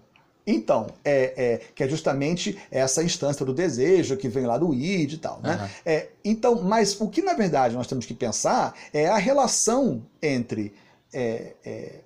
[0.46, 5.14] Então, é, é, que é justamente essa instância do desejo que vem lá do id
[5.14, 5.54] e tal, né?
[5.54, 5.70] Aham.
[5.84, 10.72] É, então, mas o que na verdade nós temos que pensar é a relação entre
[11.12, 12.00] é, é,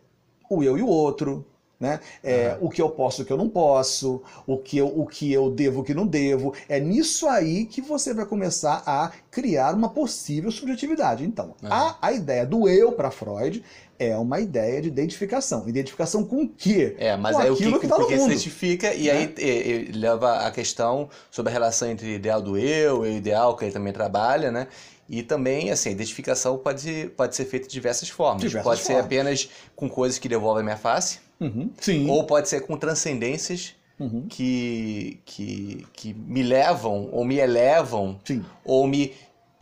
[0.51, 1.47] o eu e o outro,
[1.79, 2.01] né?
[2.23, 2.59] É, Aham.
[2.61, 5.33] O que eu posso e o que eu não posso, o que eu, o que
[5.33, 6.53] eu devo e o que não devo.
[6.69, 11.25] É nisso aí que você vai começar a criar uma possível subjetividade.
[11.25, 11.73] Então, Aham.
[11.73, 13.65] a, a ideia do eu para Freud
[13.99, 15.69] é uma ideia de identificação.
[15.69, 16.97] Identificação com o quê?
[16.99, 19.13] É, mas Com aí o que, que tá porque se identifica e né?
[19.13, 23.11] aí é, é, leva a questão sobre a relação entre o ideal do eu e
[23.11, 24.67] o ideal que ele também trabalha, né?
[25.12, 28.42] E também, assim, a identificação pode, pode ser feita de diversas formas.
[28.42, 29.05] Diversas pode ser formas.
[29.07, 31.70] apenas com coisas que devolvem a minha face, Uhum.
[31.81, 32.09] Sim.
[32.09, 34.27] ou pode ser com transcendências Uhum.
[34.29, 38.44] que, que, que me levam ou me elevam Sim.
[38.64, 39.12] ou me,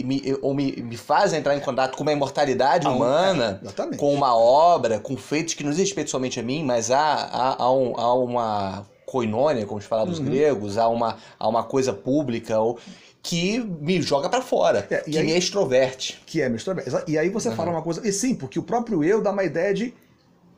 [0.01, 3.65] me, ou me, me fazem entrar em contato com uma imortalidade Ah, um- humana, é,
[3.65, 3.97] exatamente.
[3.99, 7.63] com uma obra, com feitos que não dizem respeito somente a mim, mas há, há,
[7.63, 10.27] há, um- há uma coinônia, como se falava dos Uhum.
[10.27, 12.79] gregos, há uma, há uma coisa pública ou,
[13.29, 16.23] que me joga pra fora, É, e que aí- me extroverte.
[16.25, 16.83] Que é mistura.
[17.07, 18.07] E aí você fala uma coisa.
[18.09, 19.93] E sim, porque o próprio eu dá uma ideia de,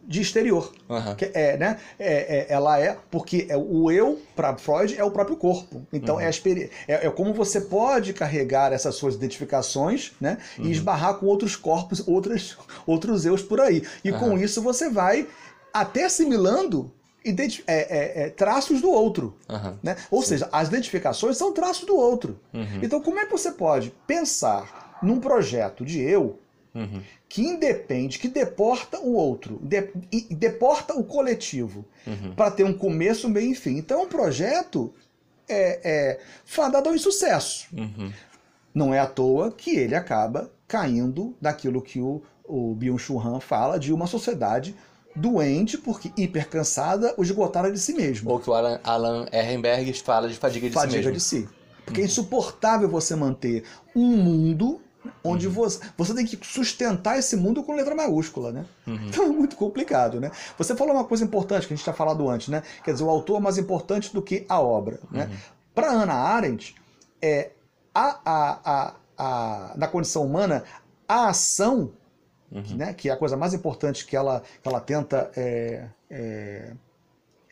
[0.06, 0.72] de exterior.
[0.88, 1.16] Aham.
[1.16, 1.78] Que é, né?
[1.98, 2.96] É, é- ela é.
[3.10, 5.84] Porque é, o eu, para Freud, é o próprio corpo.
[5.92, 6.20] Então Uhum.
[6.20, 10.38] é, a experi- é, é como você pode carregar essas suas identificações né?
[10.56, 10.66] Uhum.
[10.66, 12.56] e esbarrar com outros corpos, outras,
[12.86, 13.82] outros eus por aí.
[14.04, 15.26] E com isso você vai
[15.74, 16.92] até assimilando
[17.24, 17.32] é,
[17.66, 19.36] é, é, traços do outro.
[19.48, 19.78] Aham.
[19.82, 19.96] Né?
[20.10, 22.38] Ou seja, as identificações são traços do outro.
[22.54, 22.80] Uhum.
[22.82, 26.38] Então, como é que você pode pensar num projeto de eu
[26.74, 27.02] Uhum.
[27.28, 32.34] que independe, que deporta o outro, de- e deporta o coletivo, Uhum.
[32.36, 33.76] para ter um começo, meio e fim?
[33.76, 34.92] Então, é um projeto
[35.48, 37.66] é, é, fadado ao insucesso.
[37.76, 38.12] Uhum.
[38.72, 43.76] Não é à toa que ele acaba caindo daquilo que o, o Byung-Chul Han fala
[43.76, 44.76] de uma sociedade
[45.14, 48.30] doente, porque hipercansada, ou esgotada de si mesmo.
[48.30, 51.12] Ou que o Alan, Alan Ehrenberg fala de fadiga de fadiga si mesmo.
[51.12, 51.48] de si.
[51.84, 54.80] Porque é insuportável você manter um mundo
[55.24, 55.52] onde Uhum.
[55.52, 58.66] você, você tem que sustentar esse mundo com letra maiúscula, né?
[58.86, 59.08] Uhum.
[59.08, 60.30] Então é muito complicado, né?
[60.58, 62.62] Você falou uma coisa importante que a gente tinha falado antes, né?
[62.84, 65.24] Quer dizer, o autor é mais importante do que a obra, né?
[65.24, 65.36] Uhum.
[65.74, 66.74] Para Hannah Arendt,
[67.22, 67.50] é,
[67.94, 70.64] a, a, a, a, na condição humana,
[71.08, 71.92] a ação,
[72.52, 72.76] Uhum.
[72.76, 75.30] né, que é a coisa mais importante que ela, que ela tenta...
[75.36, 76.72] é, é,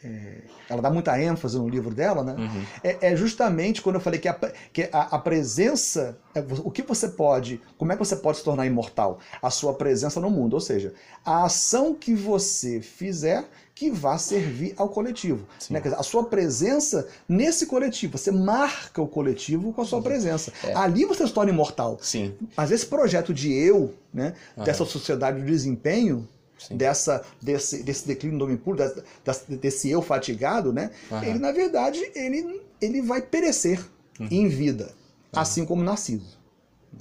[0.02, 2.36] é, ela dá muita ênfase no livro dela, né?
[2.38, 2.64] Uhum.
[2.84, 4.34] é, é justamente quando eu falei que, a,
[4.72, 8.44] que a, a presença, é, o que você pode, como é que você pode se
[8.44, 9.18] tornar imortal?
[9.42, 13.44] A sua presença no mundo, ou seja, a ação que você fizer
[13.78, 15.46] que vá servir ao coletivo.
[15.70, 15.80] Né?
[15.80, 20.52] Dizer, a sua presença nesse coletivo, você marca o coletivo com a sua presença.
[20.64, 20.74] É.
[20.74, 21.96] Ali você se torna imortal.
[22.02, 22.34] Sim.
[22.56, 26.26] Mas esse projeto de eu, né, dessa sociedade do desempenho,
[26.58, 26.76] Sim.
[26.76, 28.76] dessa, desse, desse declínio do homem puro,
[29.24, 30.90] dessa- desse eu fatigado, né,
[31.22, 33.78] ele na verdade ele, ele vai perecer
[34.18, 34.26] Uhum.
[34.28, 34.90] em vida,
[35.32, 36.36] assim como Narciso.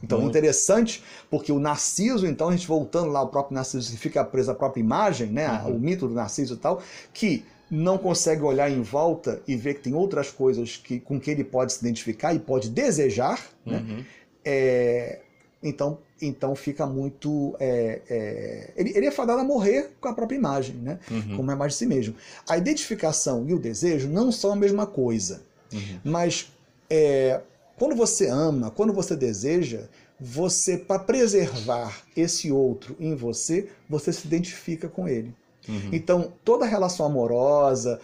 [0.04, 0.30] Então, Muito.
[0.38, 4.52] interessante, porque o Narciso, então, a gente voltando lá ao próprio Narciso, que fica preso
[4.52, 5.76] à própria imagem, né, Uhum.
[5.76, 6.82] o mito do Narciso e tal,
[7.14, 11.32] que não consegue olhar em volta e ver que tem outras coisas que, com que
[11.32, 14.04] ele pode se identificar e pode desejar, né, Uhum.
[14.46, 15.20] é,
[15.64, 17.56] então, então fica muito.
[17.60, 21.00] é, é, ele, ele é fadado a morrer com a própria imagem, né?
[21.10, 21.36] Uhum.
[21.38, 22.16] Com uma imagem de si mesmo.
[22.48, 25.42] A identificação e o desejo não são a mesma coisa.
[25.74, 26.00] Uhum.
[26.04, 26.52] Mas
[26.90, 27.42] é,
[27.78, 29.88] quando você ama, quando você deseja,
[30.20, 35.34] você, para preservar esse outro em você, você se identifica com ele.
[35.70, 35.90] Uhum.
[35.92, 38.00] Então, toda relação amorosa,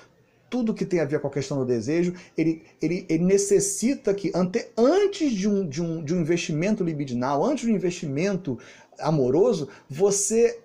[0.50, 4.32] tudo que tem a ver com a questão do desejo, ele, ele, ele necessita que,
[4.36, 8.60] ante, antes de um, de, um, de um investimento libidinal, antes de um investimento
[9.00, 10.60] amoroso, você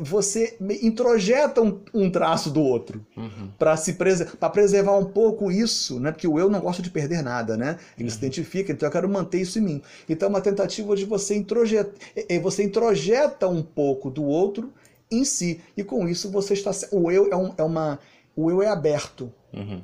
[0.00, 3.50] você introjeta um, um, traço do outro Uhum.
[3.58, 6.12] para se prese para preservar um pouco isso, né?
[6.12, 7.78] Porque o eu não gosta de perder nada, né?
[7.98, 8.10] Ele Uhum.
[8.10, 9.82] se identifica, então eu quero manter isso em mim.
[10.08, 11.92] Então é uma tentativa de você introjetar,
[12.42, 14.72] você introjeta um pouco do outro
[15.10, 17.98] em si e com isso você está o eu é, um, é uma
[18.34, 19.82] o eu é aberto, Uhum.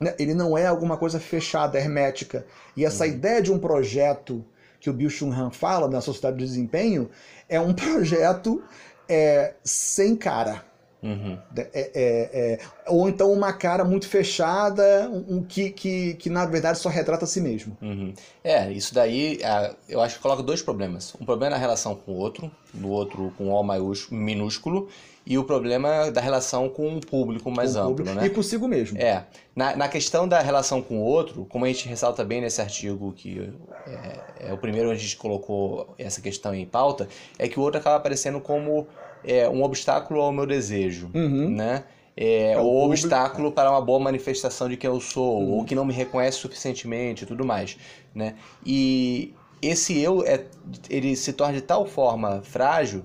[0.00, 0.14] né?
[0.18, 2.44] Ele não é alguma coisa fechada, hermética.
[2.76, 4.44] E essa ideia de um projeto
[4.80, 7.08] que o Bill Chung Han fala na Sociedade do Desempenho
[7.48, 8.62] é um projeto
[9.08, 10.64] é, sem cara.
[11.02, 11.38] Uhum.
[11.54, 16.46] É- é- é- ou então uma cara muito fechada, um, um que, que, que na
[16.46, 17.76] verdade só retrata a si mesmo.
[17.82, 18.14] Uhum.
[18.42, 19.38] É, isso daí
[19.86, 21.14] eu acho que coloca dois problemas.
[21.20, 24.88] Um problema na relação com o outro, do outro com O maiúsculo, minúsculo,
[25.26, 28.26] e o problema da relação com o público mais Com amplo, público né?
[28.26, 28.98] E consigo mesmo.
[28.98, 29.24] É,
[29.56, 33.12] na, na questão da relação com o outro, como a gente ressalta bem nesse artigo,
[33.16, 33.50] que
[33.86, 37.08] é, é o primeiro onde a gente colocou essa questão em pauta,
[37.38, 38.86] é que o outro acaba aparecendo como
[39.24, 41.48] é, um obstáculo ao meu desejo, Uhum.
[41.50, 41.84] né?
[42.16, 45.52] É, É o ou obstáculo para uma boa manifestação de quem eu sou, Uhum.
[45.54, 47.76] ou que não me reconhece suficientemente e tudo mais,
[48.14, 48.34] né?
[48.64, 49.32] E
[49.62, 50.44] esse eu, é,
[50.90, 53.02] ele se torna de tal forma frágil,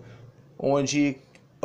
[0.60, 1.16] onde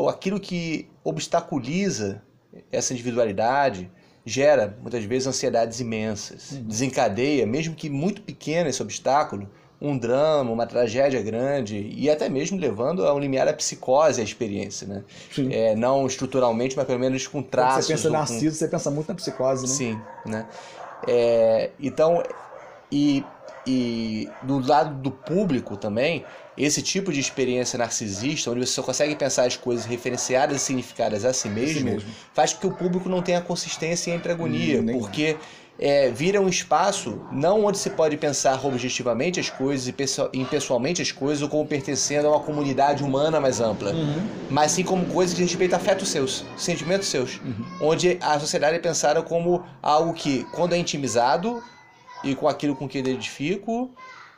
[0.09, 2.23] aquilo que obstaculiza
[2.71, 3.91] essa individualidade
[4.27, 6.63] gera muitas vezes ansiedades imensas, Uhum.
[6.63, 9.49] desencadeia, mesmo que muito pequeno esse obstáculo,
[9.81, 14.25] um drama, uma tragédia grande e até mesmo levando a um limiar da psicose a
[14.25, 15.05] experiência, né?
[15.31, 15.53] Sim.
[15.53, 17.87] É, não estruturalmente, mas pelo menos com Quando traços.
[17.87, 19.69] você pensa ou com- narciso, você pensa muito na psicose, né?
[19.75, 20.47] Sim, né?
[21.07, 22.23] É, então,
[22.91, 23.23] e,
[23.67, 26.25] e do lado do público também,
[26.57, 31.25] esse tipo de experiência narcisista, onde você só consegue pensar as coisas referenciadas e significadas
[31.25, 32.11] a si mesmo, mesmo.
[32.33, 35.37] faz com que o público não tenha consistência e entre agonia, Hum, porque
[35.77, 41.03] é, vira um espaço não onde se pode pensar objetivamente as coisas e pesso- impessoalmente
[41.03, 44.23] as coisas ou como pertencendo a uma comunidade humana mais ampla Uhum.
[44.49, 47.89] mas sim como coisas que respeitam afetos seus, sentimentos seus, Uhum.
[47.89, 51.61] onde a sociedade é pensada como algo que, quando é intimizado
[52.23, 53.91] e com aquilo com que eu identifico,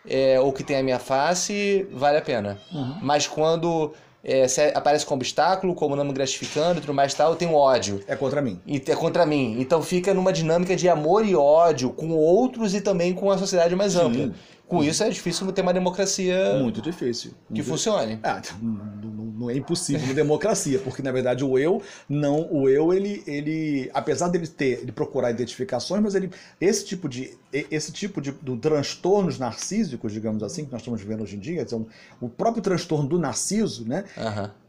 [0.09, 2.59] é, ou que tem a minha face, vale a pena.
[2.73, 2.97] Uhum.
[3.03, 3.93] Mas quando
[4.23, 7.55] é, se aparece como obstáculo, como não me gratificando e tudo mais tal, eu tenho
[7.55, 8.01] ódio.
[8.09, 8.61] É contra mim.
[8.67, 9.57] E é contra mim.
[9.61, 13.77] Então fica numa dinâmica de amor e ódio com outros e também com a sociedade
[13.77, 14.01] mais Sim.
[14.01, 14.35] ampla.
[14.69, 17.31] Com isso é difícil ter uma democracia Muito difícil.
[17.49, 18.19] que Muito- funcione.
[18.23, 18.71] Ah, não,
[19.13, 23.89] não- não é impossível democracia, porque na verdade o eu não, o eu ele, ele
[23.95, 28.57] apesar dele ter, de procurar identificações, mas ele esse tipo de esse tipo de do
[28.57, 31.87] transtornos narcísicos, digamos assim, que nós estamos vivendo hoje em dia, então,
[32.21, 34.05] o próprio transtorno do narciso, né,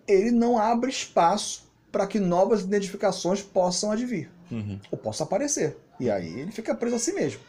[0.08, 4.80] ele não abre espaço para que novas identificações possam advir Uhum.
[4.92, 5.76] ou possam aparecer.
[6.00, 7.40] E aí ele fica preso a si mesmo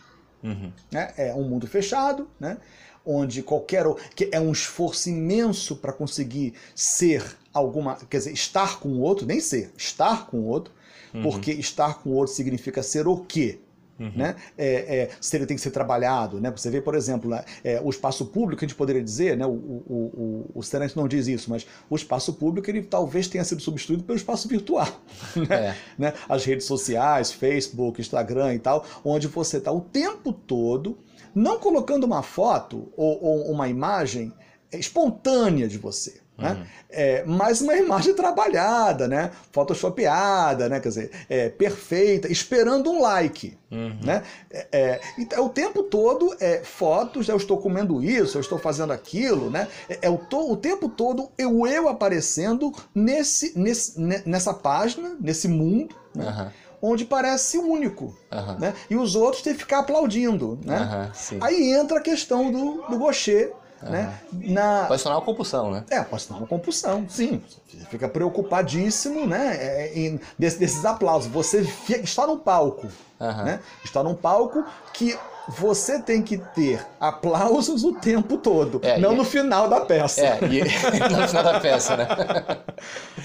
[0.42, 0.72] Uhum.
[0.90, 1.12] né?
[1.16, 2.58] É um mundo fechado, né?
[3.04, 8.90] Onde qualquer que é um esforço imenso para conseguir ser alguma, quer dizer, estar com
[8.90, 10.72] o outro, nem ser, estar com o outro,
[11.14, 11.22] Uhum.
[11.22, 13.58] porque estar com o outro significa ser o quê?
[13.98, 14.12] Uhum.
[14.14, 14.36] Né?
[14.56, 16.50] É, é, se ele tem que ser trabalhado, né?
[16.52, 17.30] Você vê, por exemplo,
[17.64, 19.44] é, o espaço público, a gente poderia dizer, né?
[19.44, 20.60] O, o, o, o
[20.94, 24.88] não diz isso, mas o espaço público ele talvez tenha sido substituído pelo espaço virtual.
[25.48, 25.56] né?
[25.56, 25.76] É.
[25.98, 26.12] né?
[26.28, 30.98] As redes sociais, Facebook, Instagram e tal, onde você está o tempo todo
[31.34, 34.32] não colocando uma foto ou, ou uma imagem
[34.72, 36.20] espontânea de você.
[36.38, 36.52] Né?
[36.52, 36.64] Uhum.
[36.88, 39.32] É, mas uma imagem trabalhada, né?
[39.50, 40.80] photoshopeada, né?
[40.80, 43.58] quer dizer, é, perfeita, esperando um like.
[43.70, 43.98] Uhum.
[44.02, 44.22] Né?
[44.50, 48.92] É, é, então, o tempo todo é fotos, eu estou comendo isso, eu estou fazendo
[48.92, 49.68] aquilo, né?
[49.88, 55.16] É, é o, to- o tempo todo eu, eu aparecendo nesse, nesse, ne- nessa página,
[55.20, 56.24] nesse mundo, né?
[56.26, 56.52] Aham.
[56.80, 58.16] onde parece único.
[58.32, 58.56] Aham.
[58.58, 58.74] Né?
[58.88, 60.58] E os outros têm que ficar aplaudindo.
[60.64, 61.10] Né?
[61.12, 61.38] Sim.
[61.40, 63.52] Aí entra a questão do, do gaucher.
[63.82, 64.12] Né?
[64.32, 65.84] Na, Pode tornar uma compulsão, né?
[65.90, 67.40] é, pode tornar uma compulsão, sim.
[67.68, 69.56] Você fica preocupadíssimo, né?
[69.60, 71.30] é, em- desse- desses aplausos.
[71.30, 72.88] Você fica- está no palco,
[73.20, 73.44] Aham.
[73.44, 73.60] né?
[73.84, 75.16] Está num palco que
[75.48, 80.20] você tem que ter aplausos o tempo todo, É, não e- no final da peça.
[80.20, 80.60] É, e
[81.16, 82.08] no final da peça, né?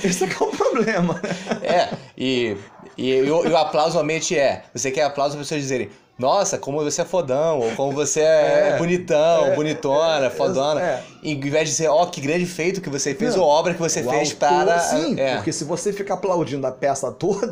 [0.03, 1.13] Esse é que é o problema.
[1.15, 1.67] né?
[1.67, 2.57] É, e,
[2.97, 6.57] e, e o, e o aplauso realmente é: você quer aplauso para pessoas dizerem, nossa,
[6.57, 10.81] como você é fodão, ou como você é, É, bonitão, é, bonitona, é, fodona.
[10.81, 11.03] é.
[11.23, 13.79] Em vez de dizer, ó, que grande feito que você fez, Não, ou obra que
[13.79, 14.79] você fez autor, para.
[14.79, 17.51] Sim, é, porque se você ficar aplaudindo a peça toda,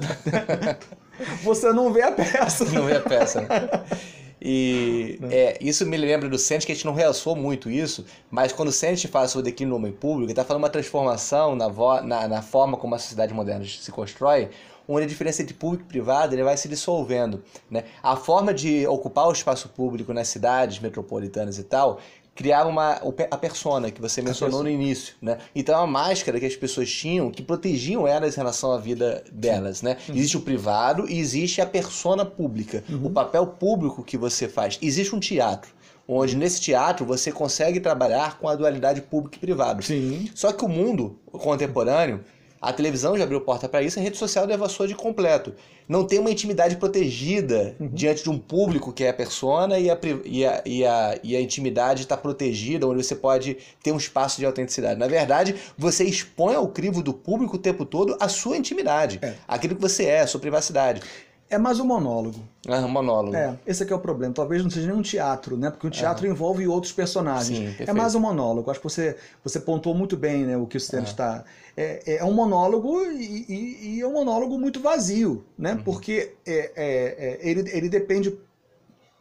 [1.44, 2.66] você não vê a peça.
[2.66, 3.48] não é a peça, né?
[4.44, 8.52] E é, isso me lembra do Sente que a gente não realçou muito isso, mas
[8.52, 11.56] quando o Sente fala sobre o declínio do homem público, ele está falando uma transformação
[11.56, 11.70] na,
[12.02, 14.50] na, na forma como a sociedade moderna se constrói,
[14.92, 17.44] onde a diferença entre público e privado ele vai se dissolvendo.
[17.70, 17.86] Né?
[18.04, 22.00] A forma de ocupar o espaço público nas cidades metropolitanas e tal
[22.34, 25.38] criava uma, a persona que você mencionou no início, né?
[25.54, 29.24] Então é uma máscara que as pessoas tinham que protegiam elas em relação à vida
[29.32, 29.98] delas, né?
[30.08, 30.16] Uhum.
[30.16, 33.08] Existe o privado e existe a persona pública, uhum.
[33.08, 34.80] o papel público que você faz.
[34.82, 35.72] Existe um teatro
[36.08, 39.84] onde nesse teatro você consegue trabalhar com a dualidade público e privado.
[39.84, 40.30] Sim.
[40.34, 42.22] Só que o mundo contemporâneo
[42.62, 45.54] a televisão já abriu porta para isso, a rede social devassou de completo.
[45.90, 47.90] Não tem uma intimidade protegida uhum.
[47.92, 51.36] diante de um público que é a persona e a, e a, e a, e
[51.36, 55.00] a intimidade está protegida, onde você pode ter um espaço de autenticidade.
[55.00, 59.34] Na verdade, você expõe ao crivo do público o tempo todo a sua intimidade, é.
[59.48, 61.02] aquilo que você é, a sua privacidade.
[61.52, 62.40] É mais um monólogo.
[62.66, 63.36] É um monólogo.
[63.36, 64.34] É, esse aqui é o problema.
[64.34, 65.70] Talvez não seja nem um teatro, né?
[65.70, 66.32] Porque o teatro uhum.
[66.32, 67.76] envolve outros personagens.
[67.76, 68.72] Sim, é mais um monólogo.
[68.72, 71.12] Acho que você, você pontuou muito bem né, o que o Stanley uhum.
[71.12, 71.44] está.
[71.76, 75.74] É, é um monólogo e, e, e, é um monólogo muito vazio, né?
[75.74, 75.84] Uhum.
[75.84, 78.34] Porque é, é, é, ele, ele depende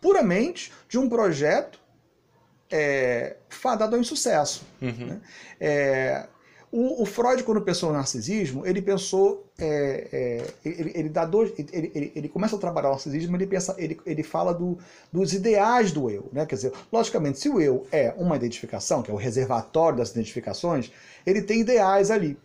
[0.01, 1.81] puramente de um projeto
[2.71, 4.63] é, fadado ao insucesso.
[4.81, 5.07] Uhum.
[5.07, 5.21] Né?
[5.61, 6.27] É,
[6.73, 11.53] o, o, Freud, quando pensou no narcisismo, ele pensou, é, é, ele, ele, dá dois,
[11.59, 14.79] ele, ele, ele, começa a trabalhar o narcisismo, ele pensa, ele, ele fala do,
[15.13, 16.47] dos ideais do eu, né?
[16.47, 20.93] Quer dizer, logicamente, se o eu é uma identificação, que é o reservatório das identificações,
[21.27, 22.39] ele tem ideais ali.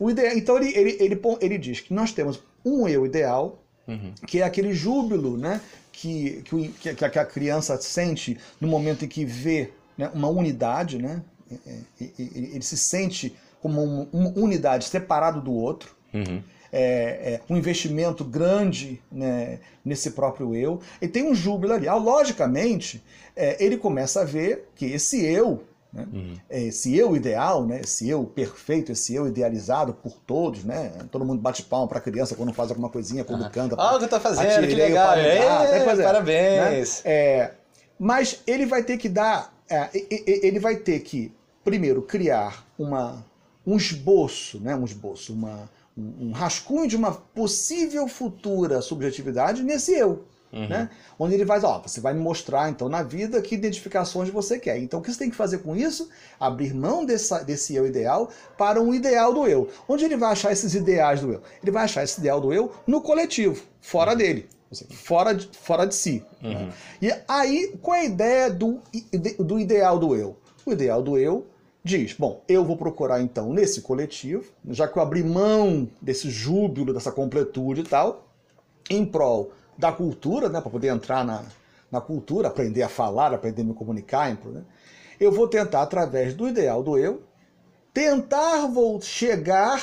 [0.00, 4.14] O ideal, então ele, ele, ele, ele diz que nós temos um eu ideal, uhum.
[4.26, 5.60] que é aquele júbilo, né?
[5.92, 11.22] Que, que, que a criança sente no momento em que vê né, uma unidade, né?
[11.50, 15.96] É, é, ele se sente como uma unidade separado do outro.
[16.12, 16.42] Uhum.
[16.70, 21.88] É, é, um investimento grande né, nesse próprio eu, e tem um júbilo ali.
[21.88, 23.02] Ah, logicamente,
[23.34, 26.34] é, ele começa a ver que esse eu, né, uhum.
[26.50, 31.40] esse eu ideal, né, esse eu perfeito, esse eu idealizado por todos, né, todo mundo
[31.40, 33.50] bate palma para a criança quando faz alguma coisinha, quando uhum.
[33.50, 33.74] canta.
[33.78, 37.02] Ah, o que tá fazendo, que legal, é, parabéns.
[37.02, 37.50] Né?
[37.98, 39.54] mas ele vai ter que dar,
[40.42, 41.32] ele vai ter que
[41.68, 43.22] primeiro, criar uma,
[43.66, 44.74] um esboço, né?
[44.74, 50.24] um esboço, uma, um, um rascunho de uma possível futura subjetividade nesse eu.
[50.50, 50.66] Uhum.
[50.66, 50.88] Né?
[51.18, 54.78] Onde ele vai, ó, você vai me mostrar então na vida que identificações você quer.
[54.78, 56.08] Então o que você tem que fazer com isso?
[56.40, 59.68] Abrir mão dessa, desse eu ideal para um ideal do eu.
[59.86, 61.42] Onde ele vai achar esses ideais do eu?
[61.62, 64.16] Ele vai achar esse ideal do eu no coletivo, fora uhum.
[64.16, 64.48] dele.
[64.90, 66.24] Fora de, fora de si.
[66.40, 66.48] Né?
[66.48, 66.66] Uhum.
[66.66, 66.72] Né?
[67.02, 68.80] E aí, qual é a ideia do,
[69.38, 70.34] do ideal do eu?
[70.64, 71.46] O ideal do eu
[71.82, 76.92] diz: bom, eu vou procurar então nesse coletivo, já que eu abri mão desse júbilo,
[76.92, 78.28] dessa completude e tal,
[78.90, 81.44] em prol da cultura, né, para poder entrar na,
[81.90, 84.62] na cultura, aprender a falar, aprender a me comunicar, né,
[85.20, 87.22] eu vou tentar, através do ideal do eu,
[87.92, 89.82] tentar vou chegar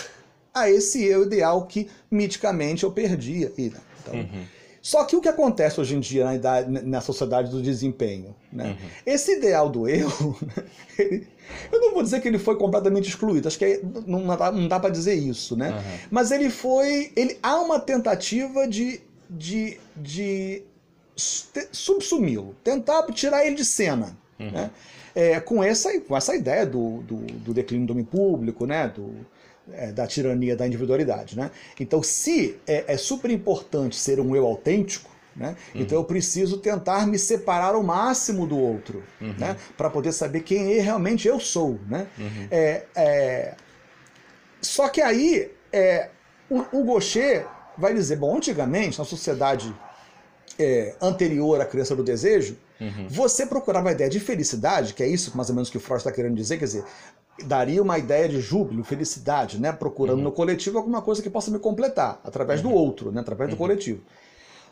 [0.53, 3.51] a esse eu ideal que miticamente eu perdia.
[3.57, 4.45] Então, uhum.
[4.85, 8.35] Só que o que acontece hoje em dia na, idade, na sociedade do desempenho?
[8.53, 8.77] Né?
[8.79, 8.89] Uhum.
[9.03, 10.07] Esse ideal do eu,
[10.99, 11.27] ele,
[11.71, 14.67] eu não vou dizer que ele foi completamente excluído, acho que é, não, dá, não
[14.67, 15.71] dá para dizer isso, né?
[15.71, 16.07] Uhum.
[16.11, 17.11] Mas ele foi.
[17.15, 20.61] Ele, há uma tentativa de, de, de
[21.15, 24.15] subsumi-lo, tentar tirar ele de cena.
[24.39, 24.51] Uhum.
[24.51, 24.69] Né?
[25.15, 28.87] É, com, essa, com essa ideia do, do, do declínio do domínio público, né?
[28.87, 29.15] do,
[29.73, 31.37] é, da tirania da individualidade.
[31.37, 31.51] Né?
[31.79, 35.55] Então, se é, é super importante ser um eu autêntico, né?
[35.73, 35.81] Uhum.
[35.81, 39.35] Então eu preciso tentar me separar o máximo do outro, uhum.
[39.37, 39.57] né?
[39.75, 41.77] para poder saber quem realmente eu sou.
[41.89, 42.07] Né?
[42.17, 42.47] Uhum.
[42.49, 43.55] É, é...
[44.61, 46.09] Só que aí é,
[46.49, 47.45] o, o Gaucher
[47.77, 49.75] vai dizer, bom, antigamente, na sociedade
[50.57, 53.07] é, anterior à criança do desejo, uhum.
[53.09, 55.99] você procurava a ideia de felicidade, que é isso mais ou menos que o Freud
[55.99, 56.85] está querendo dizer, quer dizer,
[57.43, 59.71] daria uma ideia de júbilo, felicidade, né?
[59.71, 60.23] Procurando uhum.
[60.25, 62.69] no coletivo alguma coisa que possa me completar, através uhum.
[62.69, 63.21] do outro, né?
[63.21, 63.59] Através do uhum.
[63.59, 64.01] coletivo.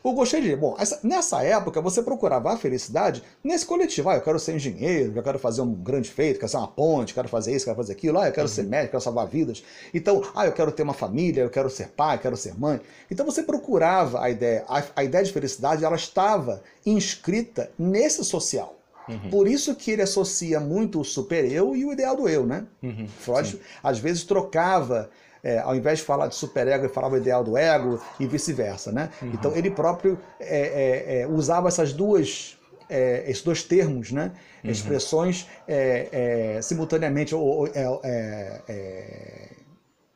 [0.03, 0.53] Eu gostei de.
[0.53, 4.09] Bom, essa, nessa época você procurava a felicidade nesse coletivo.
[4.09, 7.13] Ah, eu quero ser engenheiro, eu quero fazer um grande feito, quero ser uma ponte,
[7.13, 8.19] quero fazer isso, quero fazer aquilo.
[8.19, 8.53] Ah, eu quero uhum.
[8.53, 9.63] ser médico, quero salvar vidas.
[9.93, 12.81] Então, ah, eu quero ter uma família, eu quero ser pai, eu quero ser mãe.
[13.09, 14.65] Então você procurava a ideia.
[14.67, 18.75] A, a ideia de felicidade, ela estava inscrita nesse social.
[19.07, 19.29] Uhum.
[19.29, 22.65] Por isso que ele associa muito o super-eu e o ideal do eu, né?
[22.81, 23.59] Uhum, Freud, sim.
[23.83, 25.09] às vezes, trocava,
[25.43, 29.09] é, ao invés de falar de super-ego, ele falava ideal do ego e vice-versa, né?
[29.21, 29.31] Uhum.
[29.33, 32.57] Então, ele próprio é, é, é usava essas duas,
[32.89, 34.31] é, esses dois termos, né?
[34.63, 34.71] Uhum.
[34.71, 37.67] Expressões é, simultaneamente ou,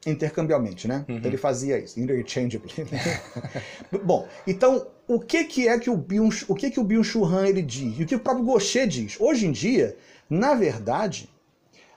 [0.06, 1.04] intercambialmente, né?
[1.10, 1.18] Uhum.
[1.18, 2.72] Então, ele fazia isso, interchangeably.
[4.04, 7.47] Bom, então o que, que é que o Byung, o que que o Byung Han
[7.47, 7.97] ele diz?
[7.97, 9.16] E o que o próprio Gaucher diz?
[9.20, 9.97] Hoje em dia,
[10.30, 11.30] na verdade,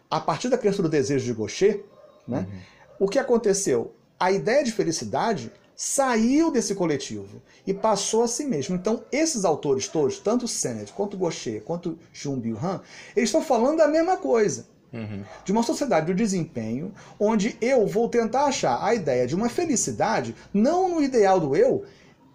[0.09, 1.85] a partir da crença do desejo de Gaucher,
[2.27, 3.07] né, uhum.
[3.07, 3.93] o que aconteceu?
[4.19, 8.77] A ideia de felicidade saiu desse coletivo e passou a si mesmo.
[8.77, 12.81] Então, esses autores todos, tanto Sennett, quanto Gaucher, quanto Jung Byung Han,
[13.17, 14.67] eles estão falando da mesma coisa.
[14.93, 15.23] Uhum.
[15.45, 20.35] De uma sociedade do desempenho, onde eu vou tentar achar a ideia de uma felicidade,
[20.53, 21.85] não no ideal do eu,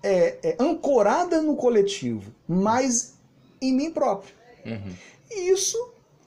[0.08, 3.16] é, é ancorada no coletivo, mas
[3.62, 4.34] em mim próprio.
[4.66, 4.94] Uhum.
[5.32, 5.78] E isso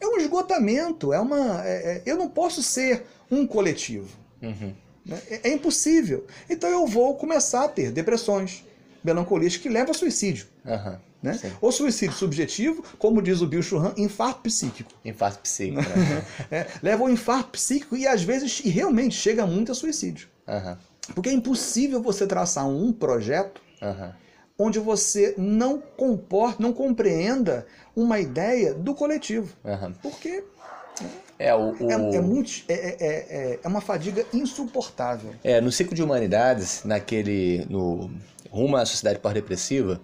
[0.01, 1.65] é um esgotamento, é uma.
[1.67, 4.09] é- é- eu não posso ser um coletivo.
[4.43, 4.73] Uhum.
[5.05, 5.21] né?
[5.31, 6.27] É, é impossível.
[6.49, 8.65] Então eu vou começar a ter depressões,
[9.03, 10.47] melancolias que levam ao suicídio.
[10.67, 11.01] Aham.
[11.21, 11.37] Né?
[11.61, 14.93] Ou suicídio subjetivo, como diz o Bill Churran, infarto psíquico.
[15.05, 15.83] Infarto psíquico.
[15.83, 16.25] né?
[16.51, 20.29] É, leva ao infarto psíquico e às vezes e realmente chega muito a suicídio.
[20.47, 20.79] Aham.
[21.15, 24.13] Porque é impossível você traçar um projeto Aham.
[24.59, 27.65] onde você não comporta, não compreenda
[27.95, 29.55] uma ideia do coletivo.
[29.65, 29.93] Aham.
[30.03, 30.43] Porque
[31.39, 35.33] É, o, o- é, é muito, é, é- é- é uma fadiga insuportável.
[35.45, 37.65] É, no ciclo de humanidades, naquele.
[37.71, 38.11] no
[38.51, 40.01] Rumo à Sociedade Pós-Depressiva,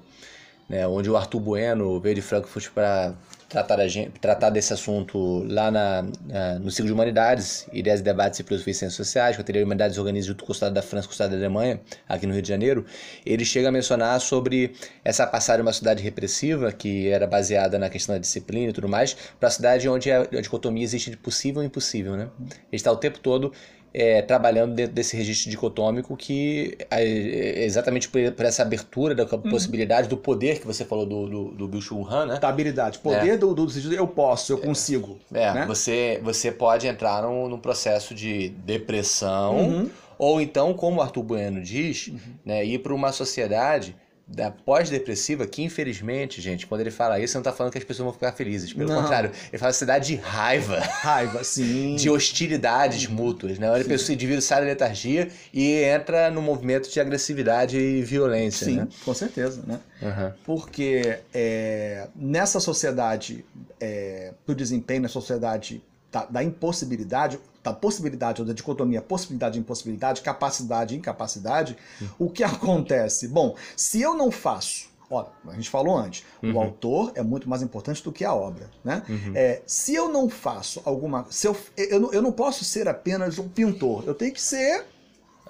[0.68, 3.14] né, onde o Arthur Bueno veio de Frankfurt para
[3.48, 8.02] tratar, a gente, tratar desse assunto lá na, na- no ciclo de humanidades, ideias e
[8.02, 10.54] debates e filosofia e ciências sociais, que a Teoria de Humanidades organiza junto com o
[10.54, 12.84] Estado da França e com o Estado da Alemanha, aqui no Rio de Janeiro,
[13.24, 14.74] ele chega a mencionar sobre
[15.04, 18.88] essa passagem de uma sociedade repressiva, que era baseada na questão da disciplina e tudo
[18.88, 22.16] mais, para a cidade onde a, a dicotomia existe de possível e impossível.
[22.16, 22.28] Né?
[22.40, 23.52] Ele está o tempo todo
[23.94, 29.24] é, trabalhando dentro desse registro dicotômico que é, é exatamente por, por essa abertura da
[29.24, 32.38] possibilidade do poder que você falou do, do, do Bill Chul Han, né?
[32.40, 32.98] Da habilidade.
[32.98, 35.20] Poder do, do sentido eu posso, eu consigo.
[35.32, 35.64] É, né?
[35.66, 39.90] você, você pode entrar num, num processo de depressão, Uhum.
[40.18, 42.10] ou então, como o Arthur Bueno diz,
[42.44, 43.94] né, ir para uma sociedade
[44.26, 47.84] da pós-depressiva que, infelizmente, gente, quando ele fala isso, ele não está falando que as
[47.84, 48.72] pessoas vão ficar felizes.
[48.72, 49.02] Pelo Não.
[49.02, 51.94] contrário, ele fala sociedade de raiva, Raiva, sim.
[51.96, 53.68] de hostilidades mútuas, né?
[53.68, 58.66] A pessoa, o indivíduo sai da letargia e entra no movimento de agressividade e violência,
[58.66, 58.88] Sim, né?
[59.04, 59.78] com certeza, né?
[60.02, 60.34] Aham.
[60.44, 63.44] Porque é, nessa sociedade
[63.78, 65.82] é, do desempenho, na sociedade
[66.14, 71.76] da, da impossibilidade, da possibilidade ou da dicotomia possibilidade e impossibilidade, capacidade e incapacidade,
[72.18, 73.26] o que acontece?
[73.26, 77.62] Bom, se eu não faço, ó, a gente falou antes, o autor é muito mais
[77.62, 79.02] importante do que a obra, né?
[79.34, 83.38] É, se eu não faço alguma, se eu, eu, não- eu não posso ser apenas
[83.38, 84.84] um pintor, eu tenho que ser,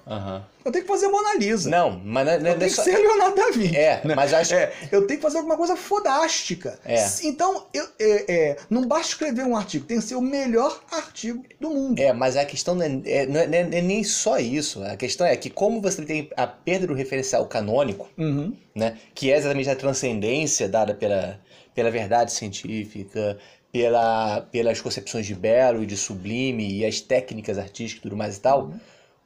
[0.07, 0.43] Aham.
[0.63, 1.69] eu tenho que fazer Mona Lisa.
[1.69, 3.75] Não, mas não, é- é Eu tenho que ser Leonardo da Vinci.
[3.75, 4.15] É, né?
[4.15, 6.79] mas acho- É, eu tenho que fazer alguma coisa fodástica.
[6.85, 7.03] É.
[7.23, 11.43] Então, eu, é, é, não basta escrever um artigo, tem que ser o melhor artigo
[11.59, 11.99] do mundo.
[11.99, 14.83] É, mas a questão não é, não não nem só isso.
[14.83, 18.55] A questão é que como você tem a perda do referencial canônico, Uhum.
[18.75, 21.39] né, que é exatamente a transcendência dada pela,
[21.73, 23.37] pela verdade científica,
[23.71, 28.37] pela, pelas concepções de belo e de sublime e as técnicas artísticas e tudo mais
[28.37, 28.71] e tal,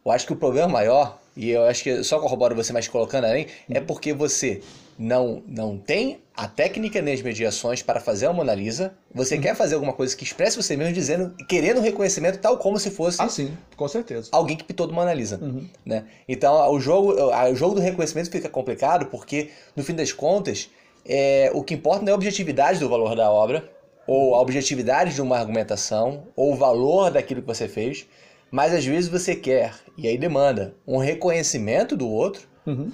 [0.06, 3.26] eu acho que o problema maior, e eu acho que só corroboro você mais colocando
[3.26, 4.62] além, é porque você
[4.98, 9.56] não, não tem a técnica nem as mediações para fazer a Mona Lisa, você quer
[9.56, 13.30] fazer alguma coisa que expresse você mesmo dizendo, querendo reconhecimento tal como se fosse Ah,
[13.30, 14.30] sim, com certeza.
[14.32, 15.66] alguém que pintou do Mona Lisa, Uhum.
[15.86, 16.06] né?
[16.28, 20.70] Então o jogo, o jogo do reconhecimento fica complicado porque no fim das contas
[21.06, 23.70] é, o que importa não é a objetividade do valor da obra
[24.06, 28.06] ou a objetividade de uma argumentação ou o valor daquilo que você fez,
[28.52, 32.92] mas às vezes você quer e aí demanda um reconhecimento do outro Uhum.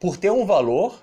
[0.00, 1.00] por ter um valor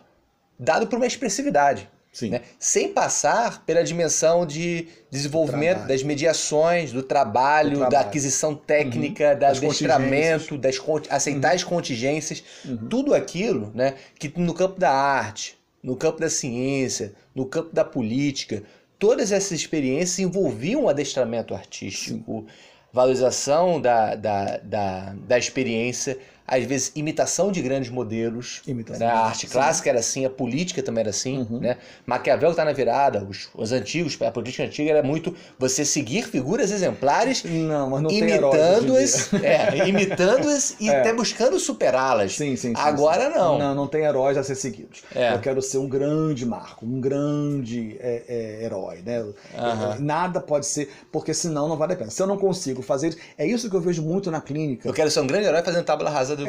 [0.59, 1.89] dado por uma expressividade.
[2.11, 2.29] Sim.
[2.29, 2.41] né?
[2.59, 5.87] Sem passar pela dimensão de desenvolvimento trabalho.
[5.87, 8.07] das mediações, do trabalho, Do da trabalho.
[8.09, 10.75] aquisição técnica, da Das adestramento, das
[11.09, 12.43] aceitar as contingências,
[12.87, 17.83] tudo aquilo né, que no campo da arte, no campo da ciência, no campo da
[17.83, 18.61] política,
[18.99, 22.45] todas essas experiências envolviam um adestramento artístico,
[22.93, 26.17] valorização da, da, da, da experiência,
[26.47, 28.61] às vezes imitação de grandes modelos.
[28.65, 29.13] Imitação né?
[29.13, 29.53] A arte sim.
[29.53, 31.39] clássica era assim, a política também era assim.
[31.39, 31.59] Uhum.
[31.59, 31.77] Né?
[32.05, 36.71] Maquiavel está na virada, os, os antigos, a política antiga era muito você seguir figuras
[36.71, 40.99] exemplares imitando-as, é, imitando-as e É.
[40.99, 42.35] até buscando superá-las.
[42.35, 43.37] Sim, sim, sim, Agora sim.
[43.37, 43.57] não.
[43.57, 45.03] Não, não tem heróis a ser seguidos.
[45.15, 45.33] É.
[45.33, 49.25] Eu quero ser um grande marco, um grande é, é, herói, né?
[49.53, 52.11] É, Nada pode ser, porque senão não vale a pena.
[52.11, 54.87] Se eu não consigo fazer isso, é isso que eu vejo muito na clínica.
[54.87, 56.45] Eu quero ser um grande herói fazendo tábula rasa do,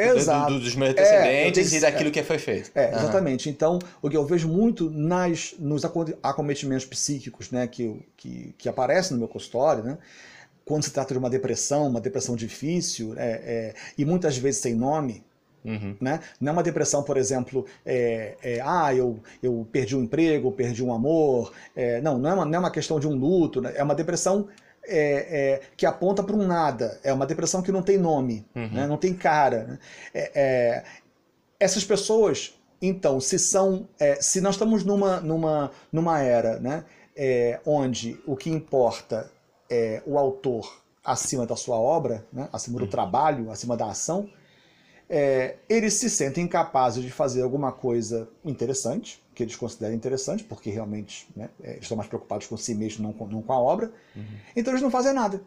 [0.46, 2.70] do- dos meus É, antecedentes tenho- e daquilo que foi feito.
[2.74, 2.98] É, Aham.
[2.98, 3.48] exatamente.
[3.50, 8.68] Então, o que eu vejo muito nas, nos aco- acometimentos psíquicos, né, que, que, que
[8.68, 9.98] aparecem no meu consultório, né,
[10.64, 14.74] quando se trata de uma depressão, uma depressão difícil, é, é, e muitas vezes sem
[14.74, 15.22] nome,
[15.64, 15.96] Uhum.
[15.98, 16.20] né?
[16.38, 20.84] Não é uma depressão, por exemplo, é, é, ah, eu, eu perdi um emprego, perdi
[20.84, 21.54] um amor.
[21.74, 23.72] É, não, não é, uma, não é uma questão de um luto, né?
[23.74, 24.46] é uma depressão
[24.86, 28.70] é, é, que aponta para um nada, é uma depressão que não tem nome, Uhum.
[28.72, 28.86] né?
[28.86, 29.64] não tem cara.
[29.64, 29.78] né?
[30.12, 30.84] É, é,
[31.58, 36.84] essas pessoas, então, se são, é, se nós estamos numa, numa, numa era, né,
[37.16, 39.30] é, onde o que importa
[39.70, 44.28] é o autor acima da sua obra, né, acima do trabalho, acima da ação,
[45.08, 50.70] é, eles se sentem capazes de fazer alguma coisa interessante, que eles consideram interessante, porque
[50.70, 53.92] realmente né, é, estão mais preocupados com si mesmos, não com, não com a obra.
[54.54, 55.42] Então eles não fazem nada.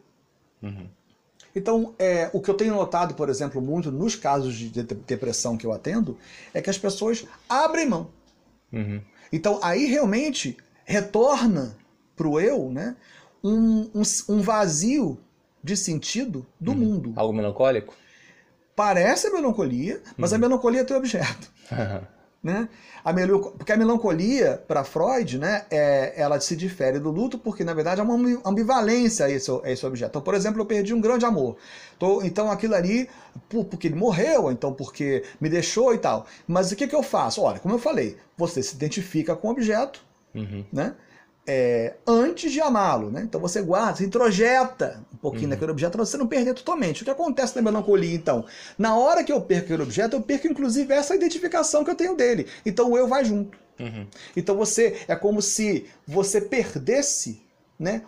[1.56, 5.58] Então, é, o que eu tenho notado, por exemplo, muito nos casos de de- depressão
[5.58, 6.18] que eu atendo,
[6.54, 8.10] é que as pessoas abrem mão.
[8.72, 9.02] Uhum.
[9.32, 11.76] Então, aí realmente retorna
[12.16, 12.96] para o eu né,
[13.44, 15.18] um, um, um vazio
[15.64, 17.14] de sentido do mundo.
[17.16, 17.96] Algo melancólico?
[18.76, 21.52] Parece a melancolia, mas a melancolia tem objeto.
[22.44, 22.70] Né?
[23.04, 23.12] A
[23.58, 28.00] Porque a melancolia, para Freud, né, é, ela se difere do luto porque, na verdade,
[28.00, 30.12] há uma ambi- ambivalência a esse, a esse objeto.
[30.12, 31.58] Então, por exemplo, eu perdi um grande amor.
[32.00, 33.10] Tô- então, aquilo ali,
[33.50, 36.26] por- porque ele morreu, então porque me deixou e tal.
[36.48, 37.42] Mas o que, que eu faço?
[37.42, 40.64] Olha, como eu falei, você se identifica com o objeto, Uhum.
[40.72, 40.94] né?
[41.48, 43.22] É, antes de amá-lo, né?
[43.24, 47.02] Então você guarda, você introjeta um pouquinho daquele objeto para você não perder totalmente.
[47.02, 48.46] O que acontece na melancolia, então?
[48.78, 52.16] Na hora que eu perco aquele objeto, eu perco inclusive essa identificação que eu tenho
[52.16, 52.48] dele.
[52.66, 53.58] Então o eu vai junto.
[53.80, 54.06] Uhum.
[54.36, 57.42] Então você é como se você perdesse,
[57.80, 58.02] né?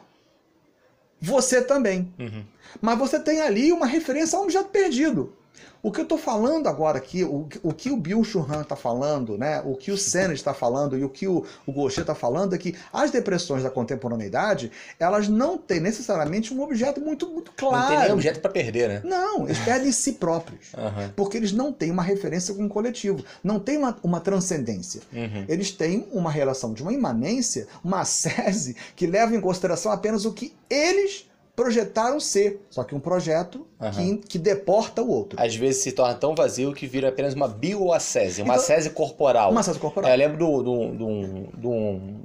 [1.22, 2.14] Você também.
[2.20, 2.44] Uhum.
[2.82, 5.34] Mas você tem ali uma referência a um objeto perdido.
[5.82, 9.38] O que eu estou falando agora aqui, o, o que o Bill Churran está falando,
[9.38, 12.53] né, o que o Sennett está falando e o que o, o Gaucher está falando
[12.53, 17.70] é que as depressões da contemporaneidade, elas não têm necessariamente um objeto muito, muito Não
[17.70, 18.14] tem nem claro.
[18.14, 19.01] objeto pra perder, né?
[19.05, 20.74] Não, eles perdem si próprios.
[20.78, 21.14] Aham.
[21.16, 25.01] Porque eles não têm uma referência com o coletivo, não tem uma, uma transcendência.
[25.14, 25.45] Uhum.
[25.47, 30.34] Eles têm uma relação de uma imanência, uma ascese, que leva em consideração apenas o
[30.34, 32.66] que eles projetaram ser.
[32.70, 33.92] Só que um projeto Aham.
[33.94, 35.42] que, que deporta o outro.
[35.42, 39.52] Às vezes se torna tão vazio que vira apenas uma bioacese, uma Então- acese corporal.
[39.52, 40.10] Uma ascese corporal.
[40.10, 42.20] É, eu lembro do- do- do- um-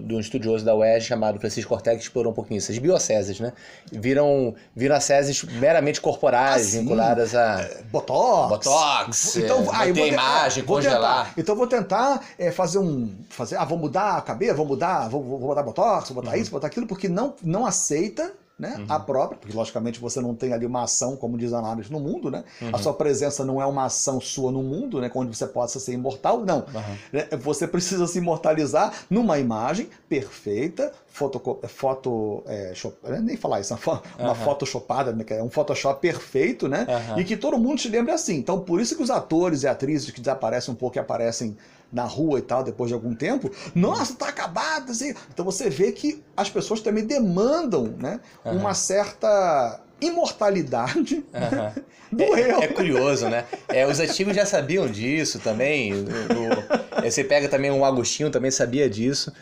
[0.00, 2.72] de um, estudioso da UERJ chamado Francisco Ortega que explorou um pouquinho isso.
[2.72, 3.52] As bioaceses, né?
[3.92, 6.80] Viram, viram aceses meramente corporais, Ah, sim.
[6.80, 7.68] vinculadas a...
[7.90, 8.48] Botox.
[8.66, 11.24] Botox, é, ah, vou- tentar- imagem, vou congelar.
[11.26, 11.34] tentar.
[11.40, 13.10] então vou tentar é, fazer um.
[13.28, 16.42] Fazer, ah, vou mudar a cabeça, vou mudar, vou, vou botar Botox, vou botar Uhum.
[16.42, 18.32] isso, vou botar aquilo, porque não, não aceita.
[18.60, 21.90] Né, a própria, porque logicamente você não tem ali uma ação, como diz a análise,
[21.90, 22.44] no mundo, né?
[22.60, 22.70] Uhum.
[22.72, 25.10] A sua presença não é uma ação sua no mundo, né?
[25.14, 26.64] Onde você possa ser imortal, não.
[27.12, 33.60] Né, Você precisa se imortalizar numa imagem perfeita, foto, foto é, shop- é, nem falar
[33.60, 34.34] isso, uma, fo- uma Aham.
[34.34, 36.86] photoshopada, né, é um Photoshop perfeito, né?
[36.88, 37.18] Aham.
[37.20, 38.36] E que todo mundo te lembra assim.
[38.36, 41.56] Então, por isso que os atores e atrizes que desaparecem um pouco e aparecem
[41.90, 45.14] na rua e tal, depois de algum tempo, nossa, tá acabado, assim.
[45.32, 51.72] Então você vê que as pessoas também demandam, né, uma certa imortalidade Aham.
[52.12, 52.62] do É, eu.
[52.62, 53.44] é curioso, né?
[53.68, 55.92] É, os antigos já sabiam disso também.
[55.94, 59.32] o- o- você pega também um Agostinho, também sabia disso.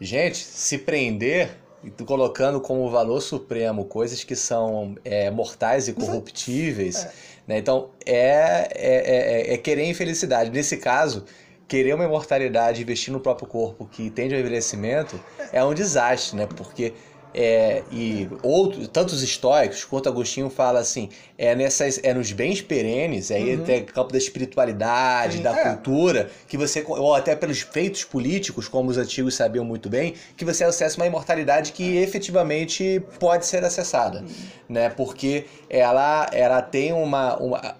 [0.00, 1.50] Gente, se prender
[1.84, 7.06] e colocando como valor supremo coisas que são é, mortais e corruptíveis,
[7.46, 7.58] né?
[7.58, 10.50] Então é, é, é, é querer infelicidade.
[10.50, 11.24] Nesse caso,
[11.68, 15.18] querer uma imortalidade investir no próprio corpo que tende ao envelhecimento
[15.52, 16.46] é um desastre, né?
[16.56, 16.92] Porque
[17.34, 21.08] é, e outros, tantos estoicos quanto Agostinho fala assim,
[21.38, 23.62] é nessas, é nos bens perenes, aí Uhum.
[23.62, 25.62] até campo da espiritualidade, Sim, da é.
[25.64, 30.44] cultura, que você ou até pelos feitos políticos, como os antigos sabiam muito bem, que
[30.44, 34.24] você acessa uma imortalidade que efetivamente pode ser acessada,
[34.68, 34.90] né?
[34.90, 37.76] Porque ela ela tem uma, uma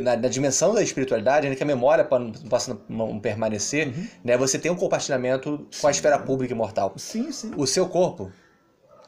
[0.00, 2.04] na, na dimensão da espiritualidade, ainda que a memória
[2.48, 4.06] possa não, permanecer, Uhum.
[4.24, 4.36] né?
[4.36, 6.92] Você tem um compartilhamento com a esfera pública imortal.
[6.96, 7.50] Sim, sim.
[7.56, 8.30] O seu corpo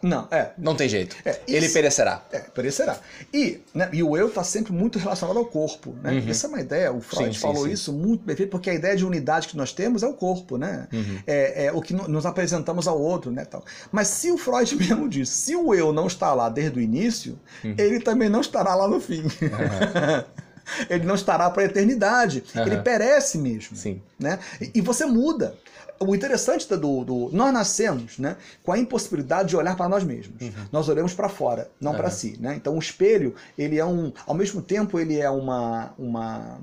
[0.02, 0.50] Não, é.
[0.58, 1.16] não tem jeito.
[1.24, 2.22] É, Ele isso- perecerá.
[2.30, 2.98] É, perecerá.
[3.32, 5.94] E, né, e o eu está sempre muito relacionado ao corpo.
[6.02, 6.12] Né?
[6.20, 6.28] Uhum.
[6.30, 7.72] Essa é uma ideia, o Freud Sim, sim, falou sim.
[7.72, 10.58] isso muito bem feito, porque a ideia de unidade que nós temos é o corpo,
[10.58, 10.86] né?
[10.92, 11.18] Uhum.
[11.26, 13.46] É, é o que no- nos apresentamos ao outro, né?
[13.46, 13.64] Tal.
[13.90, 17.38] Mas se o Freud mesmo disse, se o eu não está lá desde o início,
[17.64, 17.74] Uhum.
[17.78, 19.22] ele também não estará lá no fim.
[20.88, 22.42] ele não estará para a eternidade.
[22.54, 23.76] Ele perece mesmo.
[23.76, 24.00] Sim.
[24.18, 24.38] Né?
[24.60, 25.54] E, e você muda.
[26.00, 30.36] O interessante do, do- Nós nascemos né, com a impossibilidade de olhar para nós mesmos.
[30.72, 32.06] Nós olhamos para fora, não para Uhum.
[32.08, 32.14] Aham.
[32.14, 32.36] si.
[32.40, 32.54] Né?
[32.56, 34.12] Então o espelho, ele é um.
[34.26, 35.94] Ao mesmo tempo, ele é uma.
[35.98, 36.58] uma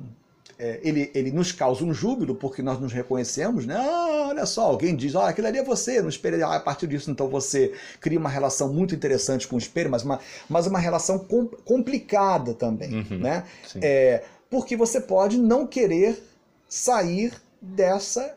[0.60, 3.76] é, ele, ele nos causa um júbilo porque nós nos reconhecemos, né?
[3.76, 6.86] Ah, olha só, alguém diz, ah, aquilo ali é você, no espelho, ah, a partir
[6.86, 10.78] disso, então você cria uma relação muito interessante com o espelho, mas uma, mas uma
[10.78, 13.44] relação com- complicada também, Uhum, né?
[13.68, 13.80] sim.
[13.82, 16.22] É, porque você pode não querer
[16.70, 18.36] sair dessa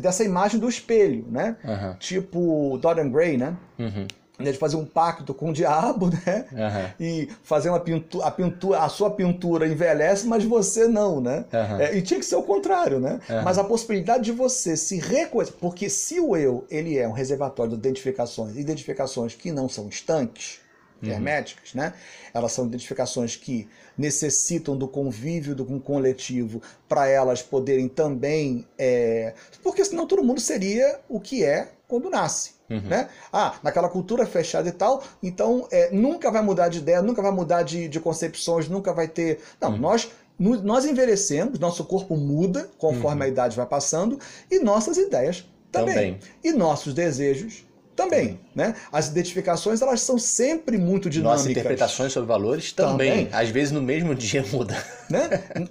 [0.00, 1.56] dessa imagem do espelho, né?
[1.64, 1.96] Aham.
[1.98, 3.56] Tipo Dorian Gray, né?
[3.78, 4.06] Uhum.
[4.38, 6.46] né, de fazer um pacto com o diabo, né?
[6.52, 6.90] Uhum.
[6.98, 11.44] E fazer uma pintura, a pintura, a sua pintura envelhece, mas você não, né?
[11.52, 11.80] Uhum.
[11.80, 13.20] É, e tinha que ser o contrário, né?
[13.28, 13.42] Uhum.
[13.42, 17.72] Mas a possibilidade de você se reconhecer, porque se o eu ele é um reservatório
[17.72, 20.63] de identificações, identificações que não são estanques,
[21.10, 21.92] herméticas, né?
[22.32, 29.34] Elas são identificações que necessitam do convívio do com coletivo para elas poderem também, é...
[29.62, 32.54] porque senão todo mundo seria o que é quando nasce.
[32.68, 32.80] Uhum.
[32.80, 33.08] Né?
[33.30, 37.30] Ah, naquela cultura fechada e tal, então é, nunca vai mudar de ideia, nunca vai
[37.30, 39.38] mudar de, de concepções, nunca vai ter.
[39.60, 39.78] Não, Uhum.
[39.78, 43.26] nós, nós envelhecemos, nosso corpo muda conforme Uhum.
[43.26, 44.18] a idade vai passando
[44.50, 45.94] e nossas ideias também.
[46.14, 46.18] Também.
[46.42, 48.40] E nossos desejos também.
[48.54, 48.74] Né?
[48.92, 51.40] As identificações elas são sempre muito dinâmicas.
[51.40, 53.26] Nossas interpretações sobre valores também.
[53.26, 53.28] Também.
[53.32, 54.76] Às vezes no mesmo dia muda.
[55.10, 55.28] Né?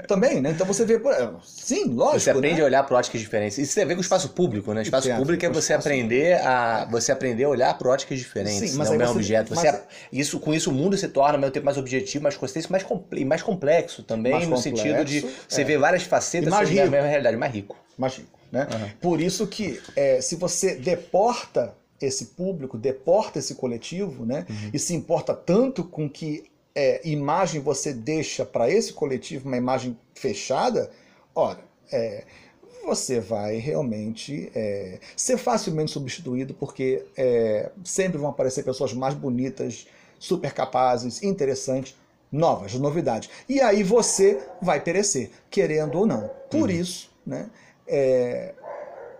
[0.07, 0.51] também, né?
[0.51, 0.99] Então você vê.
[1.43, 2.19] Sim, lógico.
[2.19, 2.61] Você aprende né?
[2.61, 3.57] a olhar para óticas diferentes.
[3.57, 4.81] Isso tem a ver com o espaço público, né?
[4.81, 8.77] Espaço ver público é você aprender a você aprender a olhar para óticas diferentes, Sim,
[8.77, 9.55] mas não é o mesmo objeto.
[9.55, 12.35] Você, mas- isso com isso o mundo se torna ao mesmo tempo mais objetivo, mais
[12.37, 15.65] consistente, mais e mais complexo também Mais no sentido de complexo, você é.
[15.65, 16.91] ver várias facetas mais sobre a rico.
[16.95, 17.75] mesma realidade, mais rico.
[17.97, 18.39] mais rico.
[18.51, 18.67] Né?
[18.71, 18.89] Uhum.
[19.01, 21.73] Por isso que é, se você deporta
[22.05, 24.45] esse público, deporta esse coletivo, né?
[24.49, 24.69] Uhum.
[24.73, 26.45] e se importa tanto com que
[26.75, 30.89] é, imagem você deixa para esse coletivo, uma imagem fechada,
[31.35, 31.59] ora,
[31.91, 32.23] é,
[32.85, 39.87] você vai realmente é, ser facilmente substituído, porque é, sempre vão aparecer pessoas mais bonitas,
[40.19, 41.95] super capazes, interessantes,
[42.31, 43.29] novas, novidades.
[43.47, 46.29] E aí você vai perecer, querendo ou não.
[46.49, 47.49] Por isso, né,
[47.87, 48.53] é,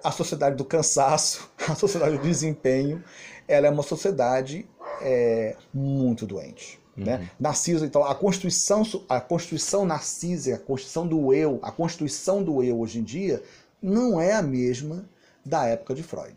[0.04, 3.04] a sociedade do cansaço, a sociedade do desempenho,
[3.48, 4.66] ela é uma sociedade
[5.02, 6.80] é, muito doente.
[6.96, 7.28] Né?
[7.40, 12.80] Narciso, então, a constituição, a constituição narcísica, a constituição do eu, a constituição do eu
[12.80, 13.42] hoje em dia
[13.82, 15.04] não é a mesma
[15.44, 16.36] da época de Freud.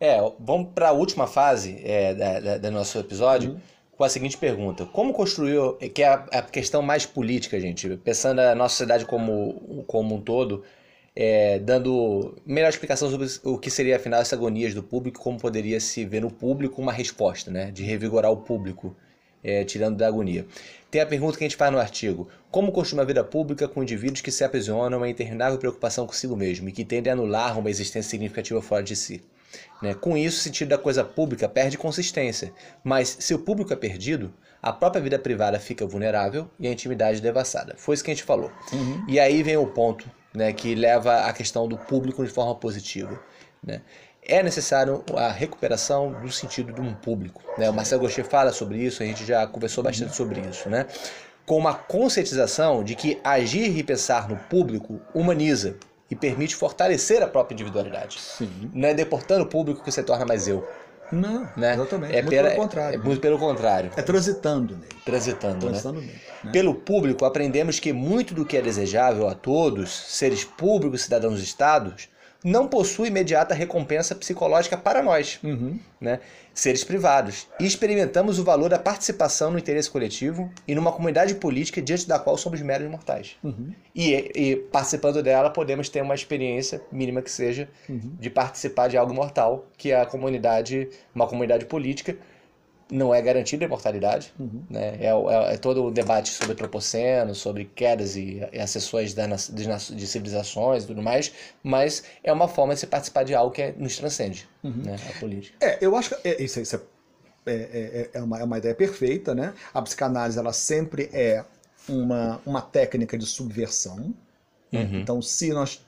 [0.00, 3.60] É, vamos para a última fase é, da, da- do nosso episódio
[3.96, 8.40] com a seguinte pergunta: Como construiu, que é a, a questão mais política, gente, pensando
[8.40, 10.64] a nossa sociedade como, como um todo,
[11.16, 15.78] é, dando melhor explicação sobre o que seria afinal essa agonias do público, como poderia
[15.78, 18.96] se ver no público uma resposta, né, de revigorar o público,
[19.42, 20.46] é, tirando da agonia.
[20.90, 23.82] Tem a pergunta que a gente faz no artigo: Como construir uma vida pública com
[23.82, 27.58] indivíduos que se aprisionam a uma interminável preocupação consigo mesmo e que tendem a anular
[27.58, 29.22] uma existência significativa fora de si?
[29.82, 29.94] Né?
[29.94, 32.52] Com isso, o sentido da coisa pública perde consistência.
[32.82, 37.20] Mas se o público é perdido, a própria vida privada fica vulnerável e a intimidade
[37.20, 37.74] devassada.
[37.76, 38.50] Foi isso que a gente falou.
[39.06, 43.18] E aí vem o ponto né, que leva à questão do público de forma positiva.
[43.62, 43.80] Né?
[44.22, 47.42] É necessário a recuperação do sentido de um público.
[47.56, 47.70] Né?
[47.70, 50.68] O Marcelo Gaucher fala sobre isso, a gente já conversou bastante sobre isso.
[50.68, 50.86] Né?
[51.46, 55.76] Com uma conscientização de que agir e pensar no público humaniza
[56.10, 58.20] e permite fortalecer a própria individualidade.
[58.20, 58.70] Sim.
[58.72, 60.66] Não é deportando o público que você torna mais eu.
[61.12, 61.74] Não, Né?
[61.74, 62.12] exatamente.
[62.14, 62.94] É, muito pela- pelo contrário.
[63.00, 63.90] É muito pelo contrário.
[63.96, 64.88] É transitando nele.
[65.04, 65.60] Transitando, né?
[65.60, 66.20] Transitando nele.
[66.42, 66.50] né?
[66.52, 71.44] Pelo público, aprendemos que muito do que é desejável a todos, seres públicos, cidadãos de
[71.44, 72.08] estados,
[72.44, 75.78] não possui imediata recompensa psicológica para nós, Uhum.
[75.98, 76.20] né?
[76.52, 77.48] seres privados.
[77.58, 82.18] E experimentamos o valor da participação no interesse coletivo e numa comunidade política diante da
[82.18, 83.34] qual somos meros mortais.
[83.42, 83.72] Uhum.
[83.94, 88.12] E, e participando dela, podemos ter uma experiência, mínima que seja, Uhum.
[88.20, 92.16] de participar de algo mortal, que é a comunidade, uma comunidade política.
[92.90, 94.62] Não é garantida a imortalidade, Uhum.
[94.68, 94.98] né?
[95.00, 99.26] é, o- é- é todo o debate sobre antropoceno, sobre quedas e, e acessões da,
[99.26, 101.32] de, de civilizações e tudo mais,
[101.62, 104.96] mas é uma forma de se participar de algo que é- nos transcende, né?
[105.08, 105.56] a política.
[105.64, 106.80] É, eu acho que é, isso, isso é,
[107.52, 109.54] é, é- é uma, é uma ideia perfeita, né?
[109.72, 111.42] A psicanálise ela sempre é
[111.88, 113.96] uma, uma técnica de subversão.
[113.96, 114.80] né?
[114.80, 115.00] Uhum.
[115.00, 115.80] Então, se nós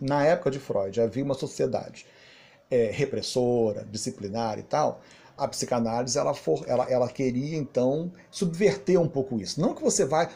[0.00, 2.06] na época de Freud havia uma sociedade
[2.70, 5.02] é, repressora, disciplinar e tal,
[5.40, 9.60] a psicanálise ela, for, ela, ela queria então subverter um pouco isso.
[9.60, 10.28] Não que você vai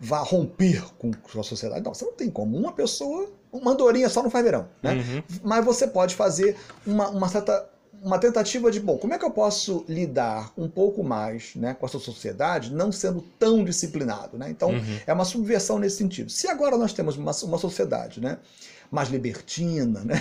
[0.00, 2.56] vá romper com a sociedade, não, você não tem como.
[2.56, 4.94] Uma pessoa, uma andorinha só não faz verão, né?
[4.94, 5.22] Uhum.
[5.42, 7.68] Mas você pode fazer uma, uma certa
[8.02, 11.86] uma tentativa de, bom, como é que eu posso lidar um pouco mais né, com
[11.86, 14.36] essa sociedade não sendo tão disciplinado?
[14.36, 14.50] Né?
[14.50, 14.98] Então, Uhum.
[15.06, 16.30] é uma subversão nesse sentido.
[16.30, 18.36] Se agora nós temos uma, uma sociedade né,
[18.94, 20.14] mais libertina, né,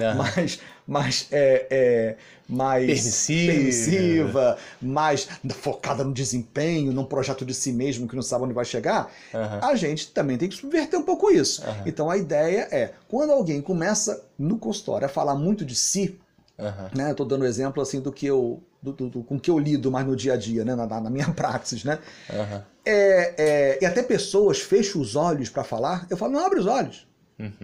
[0.00, 0.16] Aham.
[0.16, 2.16] mais, mais, é, é,
[2.48, 3.46] mais Permissiva.
[3.52, 8.64] permissiva, mais focada no desempenho, num projeto de si mesmo que não sabe onde vai
[8.64, 9.60] chegar, Aham.
[9.62, 11.62] a gente também tem que subverter um pouco isso.
[11.62, 11.82] Aham.
[11.86, 16.18] Então a ideia é, quando alguém começa no consultório a falar muito de si,
[16.94, 17.10] né?
[17.10, 19.90] Eu tô dando exemplo assim do que eu do, do- do- com que eu lido
[19.90, 20.74] mais no dia a dia, né?
[20.74, 21.98] na, na- na minha praxis, né?
[22.30, 22.64] Aham.
[22.84, 26.66] É, é, e até pessoas fecham os olhos para falar, eu falo, não abre os
[26.66, 27.05] olhos.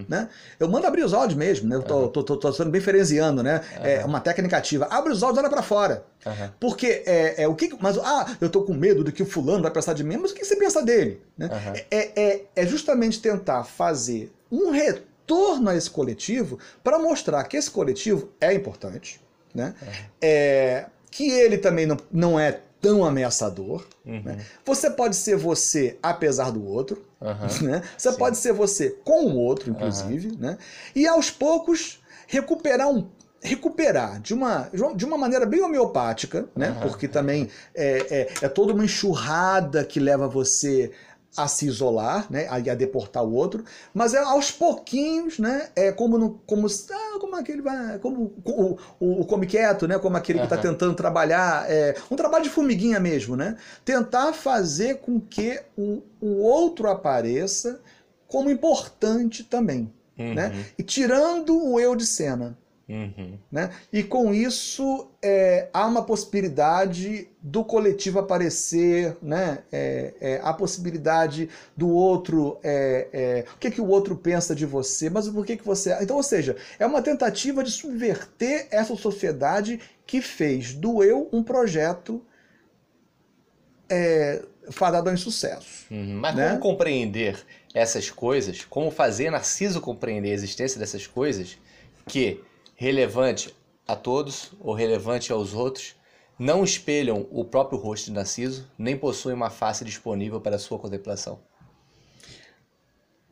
[0.08, 0.28] Né?
[0.60, 1.76] Eu mando abrir os olhos mesmo, né?
[1.76, 3.62] Eu tô, tô, tô, tô sendo bem ferenziano, né?
[3.82, 4.86] É uma técnica ativa.
[4.90, 6.04] Abre os olhos, olha pra fora.
[6.60, 7.74] Porque é, é o que.
[7.80, 10.30] Mas, ah, eu tô com medo do que o fulano vai pensar de mim, mas
[10.30, 11.22] o que você pensa dele?
[11.36, 11.48] Né?
[11.90, 17.70] É, é, é justamente tentar fazer um retorno a esse coletivo para mostrar que esse
[17.70, 19.20] coletivo é importante,
[19.54, 19.74] né?
[20.20, 23.86] É, que ele também não, não é tão ameaçador.
[24.04, 24.22] Uhum.
[24.22, 24.44] Né?
[24.66, 27.02] Você pode ser você apesar do outro.
[27.22, 27.46] Aham.
[27.62, 27.82] Né?
[27.96, 28.18] Você Sim.
[28.18, 30.58] pode ser você com o outro, inclusive, né?
[30.94, 33.08] E aos poucos recuperar um
[33.44, 36.76] recuperar de uma, de uma maneira bem homeopática, né?
[36.80, 40.92] Porque também é, é, é toda uma enxurrada que leva você
[41.36, 42.46] a se isolar, né?
[42.48, 43.64] A, a deportar o outro,
[43.94, 45.70] mas é aos pouquinhos, né?
[45.74, 49.98] É como no, como ah, como aquele vai, como o, o, o come quieto, né?
[49.98, 53.56] Como aquele que está tentando trabalhar, é, um trabalho de formiguinha mesmo, né?
[53.84, 57.80] Tentar fazer com que o, o outro apareça
[58.28, 60.34] como importante também, Uhum.
[60.34, 60.66] né?
[60.78, 62.56] E tirando o eu de cena.
[62.88, 63.38] Uhum.
[63.50, 63.70] Né?
[63.92, 69.60] E com isso é, há uma possibilidade do coletivo aparecer, né?
[69.72, 74.66] É, é, há possibilidade do outro, é, é, o que, que o outro pensa de
[74.66, 75.96] você, mas por que, que você.
[76.02, 81.42] Então, ou seja, é uma tentativa de subverter essa sociedade que fez do eu um
[81.42, 82.22] projeto
[83.88, 85.86] é, fadado ao insucesso.
[85.90, 86.18] Uhum.
[86.20, 86.48] Mas Né?
[86.48, 87.38] como compreender
[87.74, 88.64] essas coisas?
[88.64, 91.58] Como fazer Narciso compreender a existência dessas coisas
[92.06, 92.40] que,
[92.82, 93.54] relevante
[93.86, 95.94] a todos ou relevante aos outros,
[96.36, 101.38] não espelham o próprio rosto de Narciso, nem possuem uma face disponível para sua contemplação?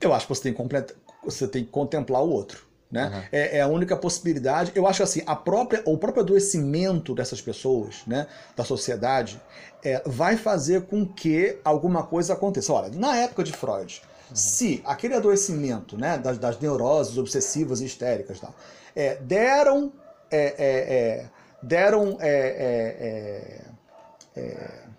[0.00, 0.94] Eu acho que você tem que, completa-
[1.24, 2.64] você tem que contemplar o outro.
[2.88, 3.06] Né?
[3.06, 3.24] Aham.
[3.32, 4.70] É, é a única possibilidade.
[4.72, 9.40] Eu acho assim, a própria, o próprio adoecimento dessas pessoas, né, da sociedade,
[9.82, 12.72] é, vai fazer com que alguma coisa aconteça.
[12.72, 14.00] Olha, na época de Freud,
[14.32, 18.54] se aquele adoecimento né, das, das neuroses obsessivas e histéricas tal,
[18.94, 19.92] é, deram.
[20.30, 21.26] é, é,
[24.36, 24.89] é, deram.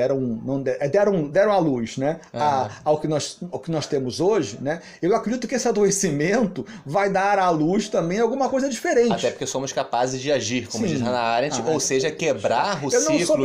[0.00, 2.20] É, é, é, deram, não é, deram, deram à luz, né?
[2.32, 4.80] a- ao, que nós, ao que nós temos hoje, né?
[5.00, 9.12] Eu acredito que esse adoecimento vai dar à luz também alguma coisa diferente.
[9.12, 10.92] Até porque somos capazes de agir, como Sim.
[10.94, 13.36] diz Hannah Arendt, Ah, ou seja, quebrar o Eu não sou ciclo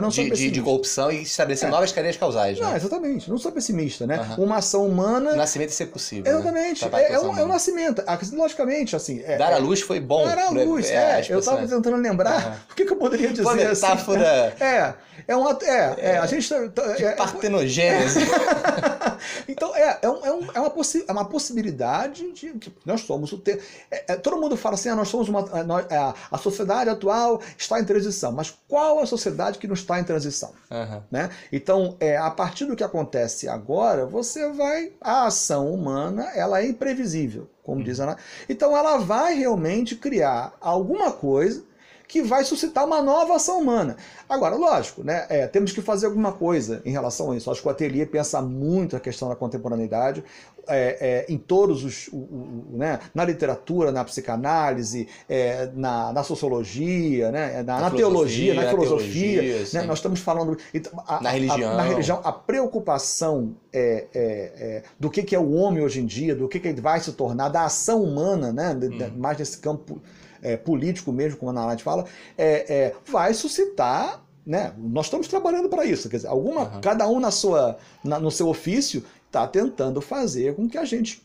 [0.00, 1.70] não de, sou de, de, corrupção e estabelecer É.
[1.70, 2.58] novas cadeias causais.
[2.58, 2.76] Não, Né?
[2.76, 3.30] exatamente.
[3.30, 4.34] Não sou pessimista, né?
[4.38, 5.32] Uma ação humana.
[5.32, 6.32] O nascimento é possível.
[6.32, 6.84] Exatamente.
[6.88, 7.02] Né?
[7.02, 8.02] É, é um, é um nascimento.
[8.06, 9.22] Ah, Logicamente, assim.
[9.24, 10.24] É, Dar à é- luz foi bom.
[10.26, 10.64] Dar à né?
[10.64, 11.26] luz, a é.
[11.28, 13.64] eu estava é- tentando lembrar o que, que eu poderia dizer Uma assim.
[13.64, 14.94] metáfora É,
[15.26, 18.20] é um ato- é, é, a gente tá- tá- de é, partenogênese.
[19.48, 23.00] então, é, é, um- é, um- é uma, possi é uma possibilidade de que nós
[23.02, 23.62] somos o ter.
[23.90, 25.40] é- é, todo mundo fala assim, ah, nós somos uma.
[25.58, 25.86] a- nós-
[26.30, 28.32] a, sociedade atual está em transição.
[28.32, 30.52] Mas qual a sociedade que não está em transição?
[30.70, 31.02] Aham.
[31.10, 31.30] né?
[31.52, 34.92] Então, é, a partir do que acontece agora, você vai.
[35.00, 38.16] A ação humana ela é imprevisível, como diz a Ana.
[38.48, 41.62] Então, ela vai realmente criar alguma coisa
[42.08, 43.96] que vai suscitar uma nova ação humana.
[44.26, 47.50] Agora, lógico, né, é, temos que fazer alguma coisa em relação a isso.
[47.50, 50.24] Acho que o ateliê pensa muito a questão da contemporaneidade
[50.70, 52.08] é, é, em todos os.
[52.08, 57.90] o- o- né, na literatura, na psicanálise, é, na, na sociologia, né, na, na Na
[57.90, 59.42] teologia, na filosofia.
[59.42, 60.56] teologia, né, nós estamos falando.
[60.74, 61.76] então, a- Na a- religião.
[61.76, 66.06] na religião, a preocupação é, é, é, do que, que é o homem hoje em
[66.06, 69.18] dia, do que, que ele vai se tornar, da ação humana, né, Uhum.
[69.18, 70.00] mais nesse campo
[70.42, 72.04] é, político mesmo, como a Nath fala,
[72.36, 74.24] é, é, vai suscitar.
[74.46, 74.72] Né?
[74.78, 76.08] Nós estamos trabalhando para isso.
[76.08, 76.80] Quer dizer, alguma, Aham.
[76.80, 81.22] cada um na sua, na- no seu ofício está tentando fazer com que a gente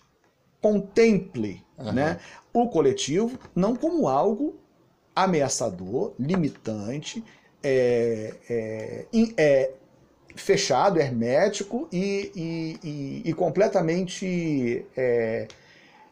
[0.61, 1.91] contemple Aham.
[1.93, 2.19] né,
[2.53, 4.55] o coletivo não como algo
[5.15, 7.23] ameaçador, limitante,
[7.61, 9.05] é, é,
[9.37, 9.71] é,
[10.35, 15.47] fechado, hermético e, e- e- e completamente é,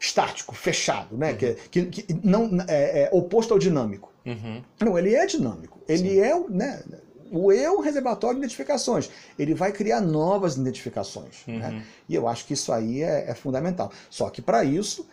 [0.02, 1.32] estático, fechado, né?
[1.34, 4.12] Que, que- que não, é, é oposto ao dinâmico.
[4.26, 4.60] Uhum.
[4.80, 5.78] Não, ele é dinâmico.
[5.88, 6.82] Ele é o- né,
[7.30, 9.08] o eu é reservatório de identificações.
[9.38, 11.44] Ele vai criar novas identificações.
[11.46, 11.70] né?
[11.70, 11.82] Uhum.
[12.08, 13.92] E eu acho que isso aí é, é fundamental.
[14.10, 15.08] Só que para isso,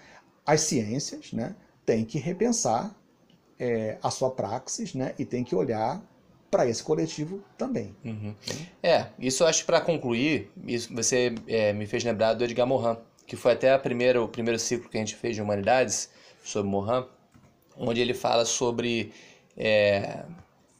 [0.45, 2.93] as ciências né, têm que repensar
[3.59, 6.01] é, a sua praxis né, e tem que olhar
[6.49, 7.95] para esse coletivo também.
[8.03, 8.33] Uhum.
[8.81, 12.97] É, isso eu acho para concluir, isso você é, me fez lembrar do Edgar Morin,
[13.29, 16.09] que foi até a primeira, o primeiro ciclo que a gente fez de humanidades
[16.43, 17.05] sobre Morin,
[17.77, 19.13] onde ele fala sobre
[19.55, 20.23] é,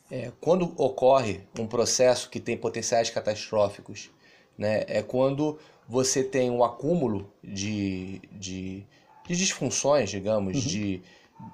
[0.10, 4.10] é, quando ocorre um processo que tem potenciais catastróficos,
[4.58, 8.84] né, é quando você tem um acúmulo de, de,
[9.28, 11.04] de disfunções, digamos, de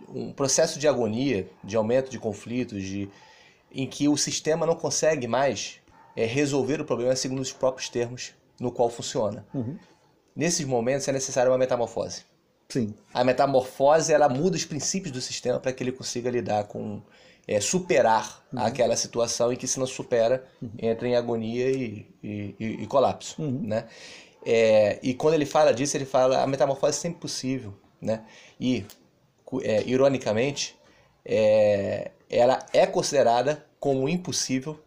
[0.08, 3.10] um processo de agonia, de aumento de conflitos, de,
[3.70, 5.82] em que o sistema não consegue mais
[6.16, 9.46] é, resolver o problema segundo os próprios termos no qual funciona.
[9.54, 9.78] Uhum.
[10.36, 12.24] Nesses momentos é necessária uma metamorfose.
[12.70, 12.94] Sim.
[13.14, 17.02] A metamorfose ela muda os princípios do sistema para que ele consiga lidar com
[17.48, 18.60] é, superar Uhum.
[18.60, 20.44] aquela situação e que se não supera
[20.80, 23.62] entra em agonia e, e- e- e colapso, Uhum.
[23.64, 23.86] né?
[24.44, 28.24] É, e quando ele fala disso ele fala a metamorfose é sempre possível, né?
[28.60, 28.84] E
[29.64, 30.76] é, ironicamente
[31.24, 34.80] é, ela é considerada como impossível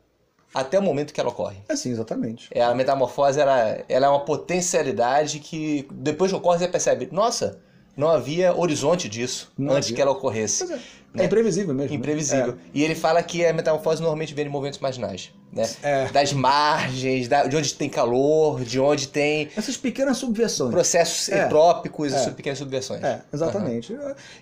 [0.54, 1.58] até o momento que ela ocorre.
[1.68, 2.48] É sim, exatamente.
[2.52, 7.58] É, a metamorfose ela, ela é uma potencialidade que depois que ocorre você percebe, nossa,
[7.96, 9.96] não havia horizonte disso Não antes havia.
[9.96, 10.66] que ela ocorresse.
[10.66, 10.82] Pois é.
[11.14, 11.22] Né?
[11.22, 11.90] É imprevisível mesmo.
[11.90, 11.96] né?
[11.96, 12.56] Imprevisível.
[12.74, 15.32] E ele fala que a metamorfose normalmente vem de movimentos marginais.
[15.50, 15.66] Né?
[15.82, 16.06] É.
[16.08, 19.48] Das margens, da- de onde tem calor, de onde tem É.
[19.58, 20.70] Essas pequenas subversões.
[20.70, 21.46] processos É.
[21.46, 22.28] entrópicos É.
[22.28, 23.02] e pequenas subversões.
[23.02, 23.96] É, exatamente.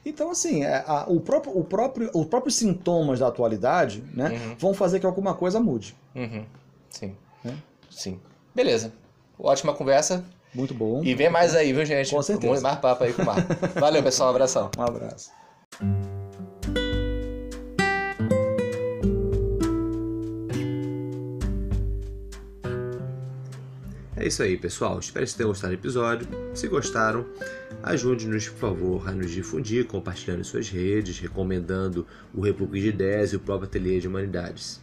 [0.04, 4.56] Então, assim, é, a- o próprio, o próprio, os próprios sintomas da atualidade né, Uhum.
[4.58, 5.94] vão fazer que alguma coisa mude.
[6.16, 6.44] Uhum.
[6.90, 7.14] Sim.
[7.44, 7.50] É.
[7.90, 8.18] Sim.
[8.54, 8.92] Beleza.
[9.38, 10.24] Ótima conversa.
[10.52, 11.02] Muito bom.
[11.04, 12.10] E vem mais aí, viu, gente?
[12.10, 12.50] Com certeza.
[12.52, 13.54] Muito mais papo aí com o Marco.
[13.78, 14.28] Valeu, pessoal.
[14.28, 14.70] Um abração.
[14.76, 15.30] Um abraço.
[24.26, 24.98] É isso aí, pessoal.
[24.98, 26.26] Espero que vocês tenham gostado do episódio.
[26.52, 27.24] Se gostaram,
[27.80, 32.04] ajude-nos, por favor, a nos difundir, compartilhando em suas redes, recomendando
[32.34, 34.80] o República de Ideias e o próprio Ateliê de Humanidades.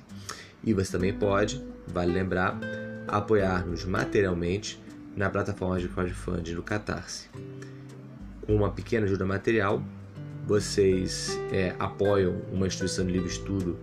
[0.63, 2.57] E você também pode, vale lembrar,
[3.05, 4.81] apoiar-nos materialmente
[5.13, 7.27] na plataforma de crowdfunding do Catarse.
[8.43, 9.83] Com uma pequena ajuda material,
[10.47, 13.77] vocês é, apoiam uma instituição de livre estudo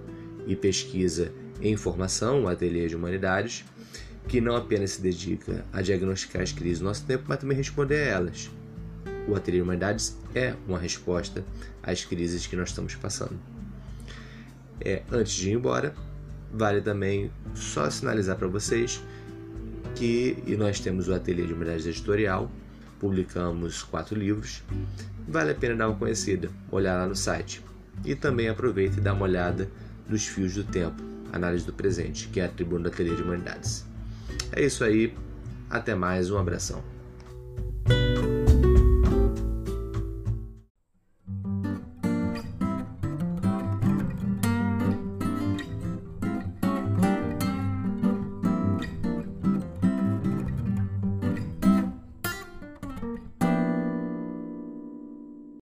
[0.47, 1.31] e pesquisa
[1.61, 3.63] em formação, o Ateliê de Humanidades,
[4.31, 7.97] que não apenas se dedica a diagnosticar as crises do nosso tempo, mas também responder
[7.97, 8.49] a elas.
[9.27, 11.45] O Ateliê de Humanidades é uma resposta
[11.83, 13.37] às crises que nós estamos passando.
[14.81, 15.93] É, antes de ir embora,
[16.55, 19.03] vale também só sinalizar para vocês
[19.97, 22.49] que e nós temos o Ateliê de Humanidades Editorial,
[23.01, 24.63] publicamos quatro livros,
[25.27, 27.65] vale a pena dar uma conhecida, olhar lá no site.
[28.05, 29.69] E também aproveita e dá uma olhada
[30.09, 31.03] nos Fios do Tempo,
[31.33, 33.90] Análise do Presente, que é a tribuna do Ateliê de Humanidades.
[34.53, 35.15] É isso aí,
[35.69, 36.83] até mais, um abração.